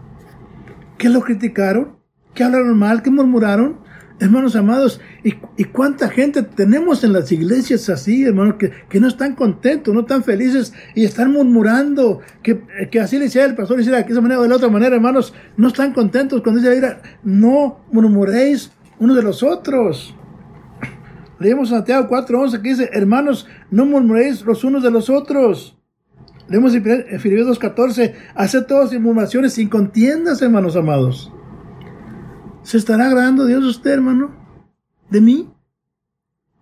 ¿Qué 0.98 1.08
lo 1.08 1.20
criticaron? 1.20 1.96
¿Qué 2.34 2.42
hablaron 2.42 2.76
mal? 2.76 3.02
¿Qué 3.02 3.10
murmuraron? 3.10 3.78
Hermanos 4.20 4.56
amados, 4.56 5.00
¿y, 5.22 5.64
cuánta 5.66 6.08
gente 6.08 6.42
tenemos 6.42 7.04
en 7.04 7.12
las 7.12 7.30
iglesias 7.30 7.88
así, 7.88 8.24
hermanos, 8.24 8.56
que, 8.58 8.72
que, 8.88 8.98
no 8.98 9.06
están 9.06 9.36
contentos, 9.36 9.94
no 9.94 10.00
están 10.00 10.24
felices 10.24 10.72
y 10.96 11.04
están 11.04 11.32
murmurando, 11.32 12.20
que, 12.42 12.60
que 12.90 12.98
así 12.98 13.16
le 13.16 13.26
decía 13.26 13.44
el 13.44 13.54
pastor, 13.54 13.76
decía 13.76 13.92
de 13.92 14.00
esa 14.00 14.20
manera 14.20 14.40
o 14.40 14.42
de 14.42 14.48
la 14.48 14.56
otra 14.56 14.70
manera, 14.70 14.96
hermanos, 14.96 15.32
no 15.56 15.68
están 15.68 15.92
contentos 15.92 16.42
cuando 16.42 16.60
dice, 16.60 16.96
no 17.22 17.84
murmuréis 17.92 18.72
unos 18.98 19.14
de 19.14 19.22
los 19.22 19.44
otros. 19.44 20.16
Leemos 21.38 21.68
Santiago 21.68 22.08
4.11 22.08 22.60
que 22.60 22.70
dice, 22.70 22.90
hermanos, 22.92 23.46
no 23.70 23.86
murmuréis 23.86 24.42
los 24.42 24.64
unos 24.64 24.82
de 24.82 24.90
los 24.90 25.10
otros. 25.10 25.78
Leemos 26.48 26.74
en 26.74 26.82
Filipenses 27.20 27.60
2.14, 27.60 28.14
hace 28.34 28.62
todas 28.62 28.92
murmuraciones 28.94 29.52
sin 29.52 29.68
contiendas, 29.68 30.42
hermanos 30.42 30.74
amados. 30.74 31.30
¿Se 32.68 32.76
estará 32.76 33.06
agradando 33.06 33.46
Dios 33.46 33.64
usted, 33.64 33.92
hermano? 33.92 34.30
¿De 35.08 35.22
mí? 35.22 35.48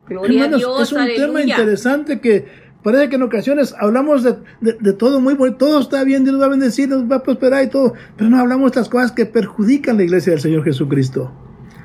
Gloria 0.07 0.45
a 0.45 0.49
Dios, 0.57 0.83
es 0.83 0.92
un 0.92 1.05
tema 1.05 1.42
interesante 1.42 2.21
que 2.21 2.47
parece 2.85 3.09
que 3.09 3.16
en 3.16 3.23
ocasiones 3.23 3.75
hablamos 3.77 4.23
de, 4.23 4.92
todo 4.92 5.21
muy 5.21 5.35
bueno, 5.35 5.57
todo 5.57 5.81
está 5.81 6.05
bien, 6.05 6.23
Dios 6.23 6.35
nos 6.35 6.42
va 6.42 6.47
a 6.47 6.51
bendecir, 6.51 6.88
nos 6.88 7.11
va 7.11 7.16
a 7.16 7.23
prosperar 7.25 7.64
y 7.64 7.71
todo, 7.71 7.95
pero 8.16 8.31
no 8.31 8.38
hablamos 8.38 8.66
de 8.66 8.69
estas 8.69 8.88
cosas 8.88 9.11
que 9.11 9.27
perjudican 9.27 9.97
la 9.97 10.05
iglesia 10.05 10.31
del 10.31 10.40
Señor 10.40 10.62
Jesucristo. 10.62 11.33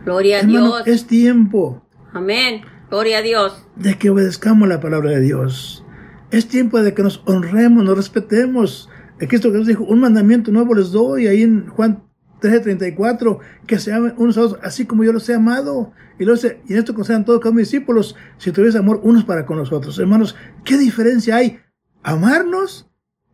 Gloria 0.05 0.41
a 0.41 0.43
Dios. 0.43 0.83
Es 0.85 1.07
tiempo. 1.07 1.83
Amén. 2.13 2.61
Gloria 2.91 3.17
a 3.17 3.21
Dios. 3.23 3.65
De 3.75 3.97
que 3.97 4.11
obedezcamos 4.11 4.69
la 4.69 4.79
palabra 4.79 5.09
de 5.09 5.21
Dios. 5.21 5.83
Es 6.29 6.47
tiempo 6.47 6.79
de 6.79 6.93
que 6.93 7.01
nos 7.01 7.23
honremos, 7.25 7.83
nos 7.83 7.97
respetemos. 7.97 8.87
Cristo 9.17 9.49
Jesús 9.51 9.65
dijo, 9.65 9.83
un 9.83 9.99
mandamiento 9.99 10.51
nuevo 10.51 10.75
les 10.75 10.91
doy, 10.91 11.25
ahí 11.25 11.41
en 11.41 11.65
Juan 11.69 12.03
13:34, 12.41 13.39
que 13.67 13.79
se 13.79 13.93
amen 13.93 14.13
unos 14.17 14.37
a 14.37 14.41
otros, 14.41 14.59
así 14.63 14.85
como 14.85 15.03
yo 15.03 15.13
los 15.13 15.27
he 15.29 15.35
amado. 15.35 15.93
Y, 16.19 16.25
lo 16.25 16.33
dice, 16.33 16.61
y 16.67 16.73
en 16.73 16.79
esto 16.79 16.93
concedan 16.93 17.23
todos 17.23 17.39
como 17.39 17.59
discípulos, 17.59 18.15
si 18.37 18.51
tuviese 18.51 18.77
amor 18.77 18.99
unos 19.03 19.23
para 19.23 19.45
con 19.45 19.57
los 19.57 19.71
otros. 19.71 19.97
Hermanos, 19.99 20.35
¿qué 20.65 20.77
diferencia 20.77 21.37
hay? 21.37 21.59
Amarnos, 22.03 22.89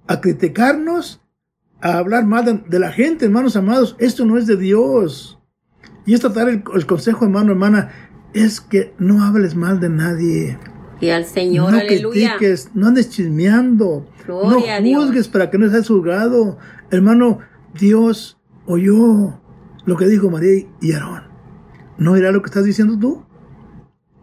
a 0.07 0.21
criticarnos, 0.21 1.21
a 1.81 1.97
hablar 1.97 2.25
mal 2.25 2.63
de, 2.67 2.79
la 2.79 2.91
gente, 2.91 3.25
hermanos 3.25 3.55
amados. 3.55 3.95
Esto 3.99 4.25
no 4.25 4.37
es 4.37 4.45
de 4.45 4.57
Dios. 4.57 5.39
Y 6.05 6.13
esta 6.13 6.31
tarde 6.31 6.63
el 6.73 6.85
consejo, 6.85 7.25
hermano, 7.25 7.51
hermana, 7.51 7.91
es 8.33 8.61
que 8.61 8.93
no 8.97 9.23
hables 9.23 9.55
mal 9.55 9.79
de 9.79 9.89
nadie. 9.89 10.59
Y 10.99 11.09
al 11.09 11.25
Señor, 11.25 11.71
no 11.71 11.79
aleluya. 11.79 12.37
critiques, 12.37 12.71
no 12.73 12.87
andes 12.87 13.09
chismeando, 13.09 14.09
no 14.27 14.59
juzgues 14.95 15.27
para 15.27 15.49
que 15.49 15.57
no 15.57 15.69
seas 15.69 15.87
juzgado. 15.87 16.57
Hermano, 16.89 17.39
Dios 17.77 18.36
oyó 18.67 19.39
lo 19.85 19.97
que 19.97 20.05
dijo 20.05 20.29
María 20.29 20.67
y 20.81 20.91
Aarón. 20.91 21.23
¿No 21.97 22.15
irá 22.15 22.31
lo 22.31 22.41
que 22.41 22.47
estás 22.47 22.65
diciendo 22.65 22.99
tú? 22.99 23.25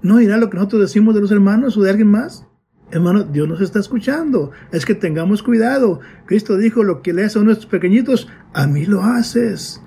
¿No 0.03 0.21
irá 0.21 0.37
lo 0.37 0.51
que 0.51 0.57
nosotros 0.57 0.83
decimos 0.83 1.15
de 1.15 1.23
los 1.23 1.33
hermanos 1.33 1.77
o 1.77 1.83
de 1.83 1.91
alguien 1.91 2.11
más? 2.11 2.47
Hermano, 2.91 3.25
Dios 3.25 3.49
nos 3.49 3.61
está 3.61 3.81
escuchando. 3.81 4.53
Es 4.71 4.85
que 4.87 4.95
tengamos 4.95 5.43
cuidado. 5.43 6.01
Cristo 6.27 6.57
dijo, 6.57 6.85
lo 6.85 7.03
que 7.03 7.13
le 7.13 7.25
haces 7.25 7.39
a 7.39 7.45
nuestros 7.45 7.67
pequeñitos, 7.67 8.29
a 8.53 8.67
mí 8.67 8.85
lo 8.85 9.03
haces. 9.03 9.81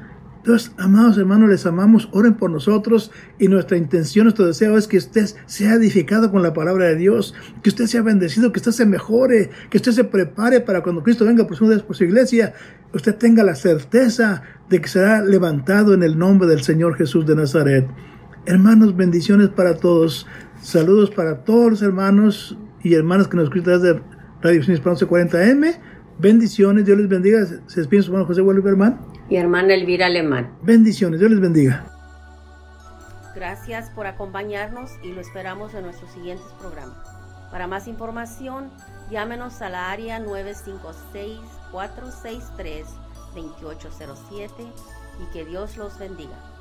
Entonces, 0.47 0.71
amados 0.77 1.17
hermanos, 1.17 1.49
les 1.49 1.65
amamos, 1.65 2.07
oren 2.13 2.35
por 2.35 2.49
nosotros 2.49 3.11
y 3.37 3.49
nuestra 3.49 3.75
intención, 3.75 4.23
nuestro 4.23 4.45
deseo 4.45 4.77
es 4.77 4.87
que 4.87 4.95
usted 4.95 5.27
sea 5.45 5.73
edificado 5.73 6.31
con 6.31 6.41
la 6.41 6.53
palabra 6.53 6.85
de 6.85 6.95
Dios, 6.95 7.33
que 7.61 7.67
usted 7.67 7.85
sea 7.87 8.01
bendecido, 8.01 8.53
que 8.53 8.59
usted 8.59 8.71
se 8.71 8.85
mejore, 8.85 9.49
que 9.69 9.75
usted 9.75 9.91
se 9.91 10.05
prepare 10.05 10.61
para 10.61 10.81
cuando 10.81 11.03
Cristo 11.03 11.25
venga 11.25 11.45
por 11.45 11.57
su, 11.57 11.83
por 11.85 11.97
su 11.97 12.05
iglesia, 12.05 12.53
usted 12.93 13.15
tenga 13.15 13.43
la 13.43 13.55
certeza 13.55 14.43
de 14.69 14.81
que 14.81 14.87
será 14.87 15.21
levantado 15.21 15.93
en 15.93 16.03
el 16.03 16.17
nombre 16.17 16.47
del 16.47 16.61
Señor 16.61 16.95
Jesús 16.95 17.25
de 17.25 17.35
Nazaret. 17.35 17.87
Hermanos, 18.45 18.95
bendiciones 18.95 19.49
para 19.49 19.77
todos. 19.77 20.27
Saludos 20.61 21.11
para 21.11 21.43
todos 21.43 21.71
los 21.71 21.81
hermanos 21.81 22.57
y 22.83 22.93
hermanas 22.93 23.27
que 23.27 23.37
nos 23.37 23.45
escuchan 23.45 23.81
desde 23.81 24.01
Radio 24.41 24.61
Esperanza 24.61 25.05
40M. 25.05 25.79
Bendiciones, 26.19 26.85
Dios 26.85 26.97
les 26.97 27.09
bendiga. 27.09 27.45
Se 27.67 27.81
despide 27.81 28.01
su 28.01 28.11
hermano 28.11 28.25
José 28.25 28.41
Guadalupe 28.41 28.71
y 29.29 29.35
hermana 29.35 29.73
Elvira 29.73 30.07
Alemán. 30.07 30.55
Bendiciones, 30.63 31.19
Dios 31.19 31.31
les 31.31 31.39
bendiga. 31.39 31.85
Gracias 33.35 33.89
por 33.91 34.07
acompañarnos 34.07 34.91
y 35.03 35.11
lo 35.11 35.21
esperamos 35.21 35.73
en 35.73 35.83
nuestros 35.83 36.11
siguientes 36.11 36.47
programas. 36.59 36.97
Para 37.51 37.67
más 37.67 37.87
información, 37.87 38.71
llámenos 39.11 39.61
a 39.61 39.69
la 39.69 39.91
área 39.91 40.19
956-463-2807 41.71 44.71
y 45.19 45.25
que 45.31 45.45
Dios 45.45 45.77
los 45.77 45.97
bendiga. 45.97 46.56